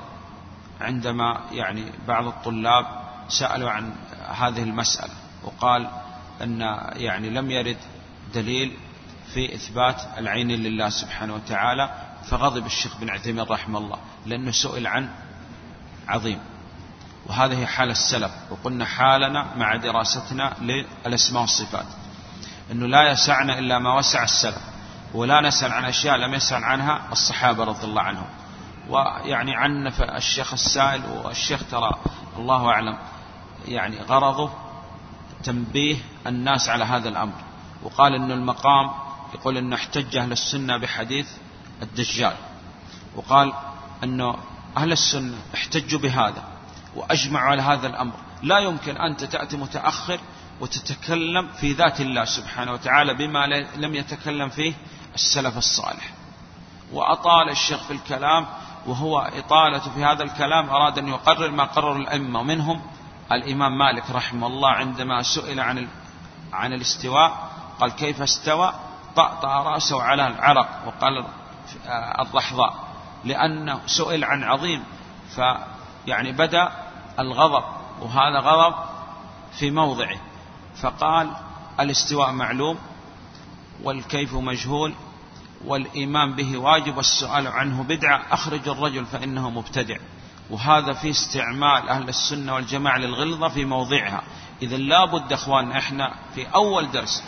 عندما 0.80 1.40
يعني 1.52 1.92
بعض 2.08 2.26
الطلاب 2.26 2.86
سألوا 3.28 3.70
عن 3.70 3.92
هذه 4.28 4.62
المسألة 4.62 5.12
وقال 5.44 5.90
أن 6.42 6.60
يعني 6.96 7.30
لم 7.30 7.50
يرد 7.50 7.76
دليل 8.34 8.76
في 9.34 9.54
إثبات 9.54 9.96
العين 10.18 10.48
لله 10.48 10.88
سبحانه 10.88 11.34
وتعالى 11.34 11.90
فغضب 12.30 12.66
الشيخ 12.66 12.96
بن 12.96 13.10
عثيمين 13.10 13.44
رحمه 13.44 13.78
الله 13.78 13.98
لأنه 14.26 14.50
سئل 14.50 14.86
عن 14.86 15.08
عظيم. 16.08 16.38
وهذه 17.26 17.66
حال 17.66 17.90
السلف 17.90 18.30
وقلنا 18.50 18.84
حالنا 18.84 19.46
مع 19.56 19.76
دراستنا 19.76 20.54
للأسماء 20.60 21.42
والصفات. 21.42 21.86
أنه 22.72 22.86
لا 22.86 23.10
يسعنا 23.10 23.58
إلا 23.58 23.78
ما 23.78 23.98
وسع 23.98 24.22
السلف 24.24 24.62
ولا 25.14 25.40
نسأل 25.40 25.72
عن 25.72 25.84
أشياء 25.84 26.16
لم 26.16 26.34
يسأل 26.34 26.64
عنها 26.64 27.00
الصحابة 27.12 27.64
رضي 27.64 27.84
الله 27.84 28.02
عنهم. 28.02 28.26
ويعني 28.88 29.56
عنف 29.56 30.02
الشيخ 30.02 30.52
السائل 30.52 31.02
والشيخ 31.24 31.70
ترى 31.70 31.90
الله 32.36 32.68
أعلم 32.68 32.98
يعني 33.68 34.02
غرضه 34.02 34.50
تنبيه 35.44 35.96
الناس 36.26 36.68
على 36.68 36.84
هذا 36.84 37.08
الأمر. 37.08 37.34
وقال 37.82 38.14
أن 38.14 38.30
المقام 38.30 38.90
يقول 39.34 39.56
أنه 39.56 39.76
احتج 39.76 40.16
أهل 40.16 40.32
السنة 40.32 40.76
بحديث 40.76 41.28
الدجال. 41.82 42.34
وقال 43.16 43.52
أنه 44.04 44.36
أهل 44.76 44.92
السنة 44.92 45.36
احتجوا 45.54 46.00
بهذا 46.00 46.44
وأجمعوا 46.96 47.50
على 47.50 47.62
هذا 47.62 47.86
الأمر. 47.86 48.12
لا 48.42 48.58
يمكن 48.58 48.96
أنت 48.96 49.24
تأتي 49.24 49.56
متأخر 49.56 50.20
وتتكلم 50.60 51.48
في 51.48 51.72
ذات 51.72 52.00
الله 52.00 52.24
سبحانه 52.24 52.72
وتعالى 52.72 53.14
بما 53.14 53.46
لم 53.76 53.94
يتكلم 53.94 54.48
فيه 54.48 54.72
السلف 55.14 55.58
الصالح. 55.58 56.12
وأطال 56.92 57.50
الشيخ 57.50 57.82
في 57.82 57.92
الكلام 57.92 58.46
وهو 58.86 59.18
إطالة 59.18 59.78
في 59.78 60.04
هذا 60.04 60.22
الكلام 60.22 60.70
أراد 60.70 60.98
أن 60.98 61.08
يقرر 61.08 61.50
ما 61.50 61.64
قرر 61.64 61.96
الأئمة 61.96 62.42
منهم 62.42 62.82
الإمام 63.32 63.78
مالك 63.78 64.10
رحمه 64.10 64.46
الله 64.46 64.70
عندما 64.70 65.22
سئل 65.22 65.60
عن 65.60 65.88
عن 66.52 66.72
الاستواء 66.72 67.50
قال 67.80 67.92
كيف 67.92 68.22
استوى؟ 68.22 68.72
طأطأ 69.16 69.62
رأسه 69.62 70.02
على 70.02 70.26
العرق 70.26 70.68
وقال 70.86 71.24
الضحضاء. 72.20 72.74
لأنه 73.24 73.80
سئل 73.86 74.24
عن 74.24 74.44
عظيم 74.44 74.84
فيعني 75.34 76.32
بدأ 76.32 76.72
الغضب 77.18 77.64
وهذا 78.00 78.38
غضب 78.40 78.74
في 79.52 79.70
موضعه 79.70 80.18
فقال 80.82 81.30
الاستواء 81.80 82.32
معلوم 82.32 82.78
والكيف 83.82 84.34
مجهول 84.34 84.94
والإيمان 85.64 86.34
به 86.34 86.58
واجب 86.58 86.96
والسؤال 86.96 87.46
عنه 87.46 87.82
بدعة 87.82 88.22
أخرج 88.30 88.68
الرجل 88.68 89.06
فإنه 89.06 89.50
مبتدع. 89.50 89.96
وهذا 90.50 90.92
في 90.92 91.10
استعمال 91.10 91.88
أهل 91.88 92.08
السنة 92.08 92.54
والجماعة 92.54 92.98
للغلظة 92.98 93.48
في 93.48 93.64
موضعها. 93.64 94.22
إذا 94.62 94.76
لابد 94.76 95.32
أخواننا 95.32 95.78
إحنا 95.78 96.14
في 96.34 96.46
أول 96.46 96.90
درس 96.90 97.22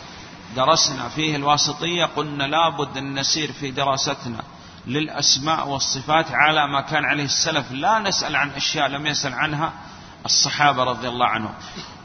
درسنا 0.55 1.09
فيه 1.09 1.35
الواسطية 1.35 2.05
قلنا 2.05 2.43
لابد 2.43 2.97
أن 2.97 3.19
نسير 3.19 3.51
في 3.51 3.71
دراستنا 3.71 4.43
للأسماء 4.87 5.67
والصفات 5.67 6.31
على 6.31 6.67
ما 6.67 6.81
كان 6.81 7.05
عليه 7.05 7.23
السلف. 7.23 7.71
لا 7.71 7.99
نسأل 7.99 8.35
عن 8.35 8.49
أشياء 8.49 8.87
لم 8.87 9.07
يسأل 9.07 9.33
عنها 9.33 9.73
الصحابة 10.25 10.83
رضي 10.83 11.07
الله 11.07 11.25
عنهم. 11.25 11.53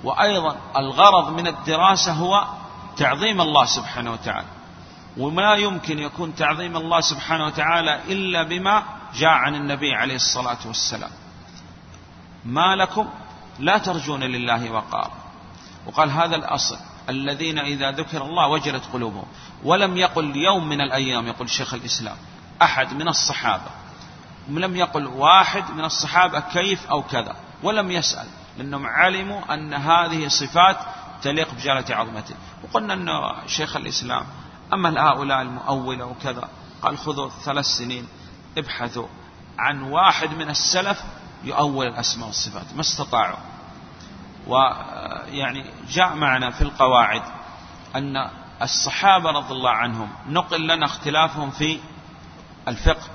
وأيضا 0.04 0.56
الغرض 0.76 1.32
من 1.32 1.46
الدراسة 1.46 2.12
هو 2.12 2.44
تعظيم 2.96 3.40
الله 3.40 3.64
سبحانه 3.64 4.12
وتعالى. 4.12 4.57
وما 5.16 5.54
يمكن 5.54 5.98
يكون 5.98 6.34
تعظيم 6.34 6.76
الله 6.76 7.00
سبحانه 7.00 7.46
وتعالى 7.46 8.00
إلا 8.08 8.42
بما 8.42 8.82
جاء 9.14 9.30
عن 9.30 9.54
النبي 9.54 9.94
عليه 9.94 10.14
الصلاة 10.14 10.58
والسلام. 10.66 11.10
ما 12.44 12.76
لكم؟ 12.76 13.08
لا 13.58 13.78
ترجون 13.78 14.20
لله 14.20 14.70
وقارا. 14.70 15.14
وقال 15.86 16.10
هذا 16.10 16.36
الأصل 16.36 16.78
الذين 17.08 17.58
إذا 17.58 17.90
ذكر 17.90 18.22
الله 18.22 18.48
وجلت 18.48 18.84
قلوبهم. 18.92 19.26
ولم 19.64 19.96
يقل 19.96 20.36
يوم 20.36 20.68
من 20.68 20.80
الأيام 20.80 21.26
يقول 21.26 21.50
شيخ 21.50 21.74
الإسلام 21.74 22.16
أحد 22.62 22.94
من 22.94 23.08
الصحابة. 23.08 23.70
لم 24.48 24.76
يقل 24.76 25.06
واحد 25.06 25.70
من 25.70 25.84
الصحابة 25.84 26.40
كيف 26.40 26.86
أو 26.86 27.02
كذا 27.02 27.36
ولم 27.62 27.90
يسأل 27.90 28.26
لأنهم 28.58 28.86
علموا 28.86 29.54
أن 29.54 29.74
هذه 29.74 30.28
صفات 30.28 30.76
تليق 31.22 31.54
بجلالة 31.54 31.96
عظمته. 31.96 32.34
وقلنا 32.62 32.94
أن 32.94 33.08
شيخ 33.48 33.76
الإسلام 33.76 34.26
أما 34.72 35.00
هؤلاء 35.00 35.42
المؤولة 35.42 36.04
وكذا 36.04 36.48
قال 36.82 36.98
خذوا 36.98 37.28
ثلاث 37.28 37.66
سنين 37.66 38.08
ابحثوا 38.58 39.06
عن 39.58 39.82
واحد 39.82 40.30
من 40.30 40.50
السلف 40.50 41.02
يؤول 41.44 41.86
الأسماء 41.86 42.26
والصفات 42.26 42.74
ما 42.74 42.80
استطاعوا. 42.80 43.38
ويعني 44.46 45.64
جاء 45.88 46.14
معنا 46.14 46.50
في 46.50 46.62
القواعد 46.62 47.22
أن 47.96 48.30
الصحابة 48.62 49.30
رضي 49.30 49.52
الله 49.52 49.70
عنهم 49.70 50.08
نقل 50.26 50.66
لنا 50.66 50.86
اختلافهم 50.86 51.50
في 51.50 51.80
الفقه 52.68 53.06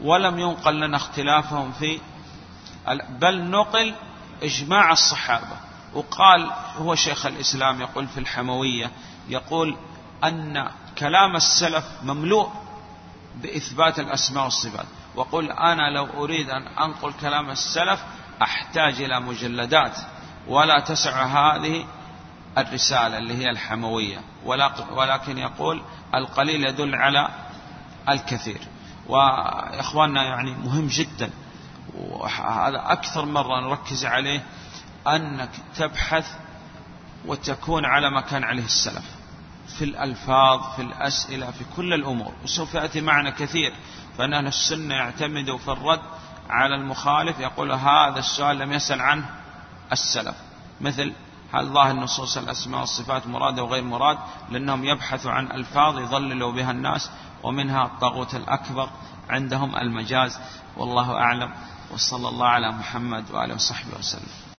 ولم 0.00 0.38
ينقل 0.38 0.80
لنا 0.80 0.96
اختلافهم 0.96 1.72
في 1.72 2.00
بل 3.08 3.50
نقل 3.50 3.94
إجماع 4.42 4.92
الصحابة. 4.92 5.56
وقال 5.94 6.50
هو 6.76 6.94
شيخ 6.94 7.26
الإسلام 7.26 7.80
يقول 7.80 8.06
في 8.06 8.20
الحموية 8.20 8.90
يقول 9.28 9.76
أن 10.24 10.68
كلام 10.98 11.36
السلف 11.36 11.84
مملوء 12.02 12.52
بإثبات 13.42 13.98
الأسماء 13.98 14.44
والصفات. 14.44 14.86
وقل 15.14 15.52
أنا 15.52 15.90
لو 15.90 16.24
أريد 16.24 16.50
أن 16.50 16.66
أنقل 16.66 17.12
كلام 17.12 17.50
السلف 17.50 18.04
أحتاج 18.42 19.02
إلى 19.02 19.20
مجلدات 19.20 19.96
ولا 20.48 20.80
تسع 20.80 21.24
هذه 21.24 21.84
الرسالة 22.58 23.18
اللي 23.18 23.36
هي 23.36 23.50
الحموية. 23.50 24.20
ولكن 24.92 25.38
يقول 25.38 25.82
القليل 26.14 26.66
يدل 26.66 26.94
على 26.94 27.28
الكثير. 28.08 28.60
وإخواننا 29.06 30.22
يعني 30.22 30.50
مهم 30.50 30.86
جدا. 30.86 31.30
وهذا 31.98 32.92
أكثر 32.92 33.24
مرة 33.24 33.60
نركز 33.60 34.04
عليه 34.04 34.42
أنك 35.06 35.50
تبحث 35.76 36.26
وتكون 37.26 37.84
على 37.84 38.10
ما 38.10 38.20
كان 38.20 38.44
عليه 38.44 38.64
السلف. 38.64 39.17
في 39.78 39.84
الألفاظ 39.84 40.60
في 40.76 40.82
الأسئلة 40.82 41.50
في 41.50 41.64
كل 41.76 41.94
الأمور 41.94 42.32
وسوف 42.44 42.74
يأتي 42.74 43.00
معنا 43.00 43.30
كثير. 43.30 43.72
فأن 44.18 44.34
أهل 44.34 44.46
السنة 44.46 44.94
يعتمدوا 44.94 45.58
في 45.58 45.68
الرد 45.68 46.00
على 46.50 46.74
المخالف 46.74 47.40
يقول 47.40 47.72
هذا 47.72 48.18
السؤال 48.18 48.58
لم 48.58 48.72
يسأل 48.72 49.00
عنه 49.00 49.30
السلف. 49.92 50.34
مثل 50.80 51.12
هل 51.54 51.66
ظاهر 51.66 51.92
نصوص 51.92 52.36
الأسماء 52.36 52.80
والصفات 52.80 53.26
مراد 53.26 53.58
وغير 53.58 53.82
مراد؟ 53.82 54.18
لأنهم 54.50 54.84
يبحثوا 54.84 55.30
عن 55.30 55.52
ألفاظ 55.52 55.98
يضللوا 55.98 56.52
بها 56.52 56.70
الناس 56.70 57.10
ومنها 57.42 57.86
الطاغوت 57.86 58.34
الأكبر 58.34 58.90
عندهم 59.28 59.76
المجاز. 59.76 60.40
والله 60.76 61.12
أعلم. 61.12 61.50
وصلى 61.90 62.28
الله 62.28 62.46
على 62.46 62.72
محمد 62.72 63.30
وآله 63.30 63.54
وصحبه 63.54 63.98
وسلم. 63.98 64.38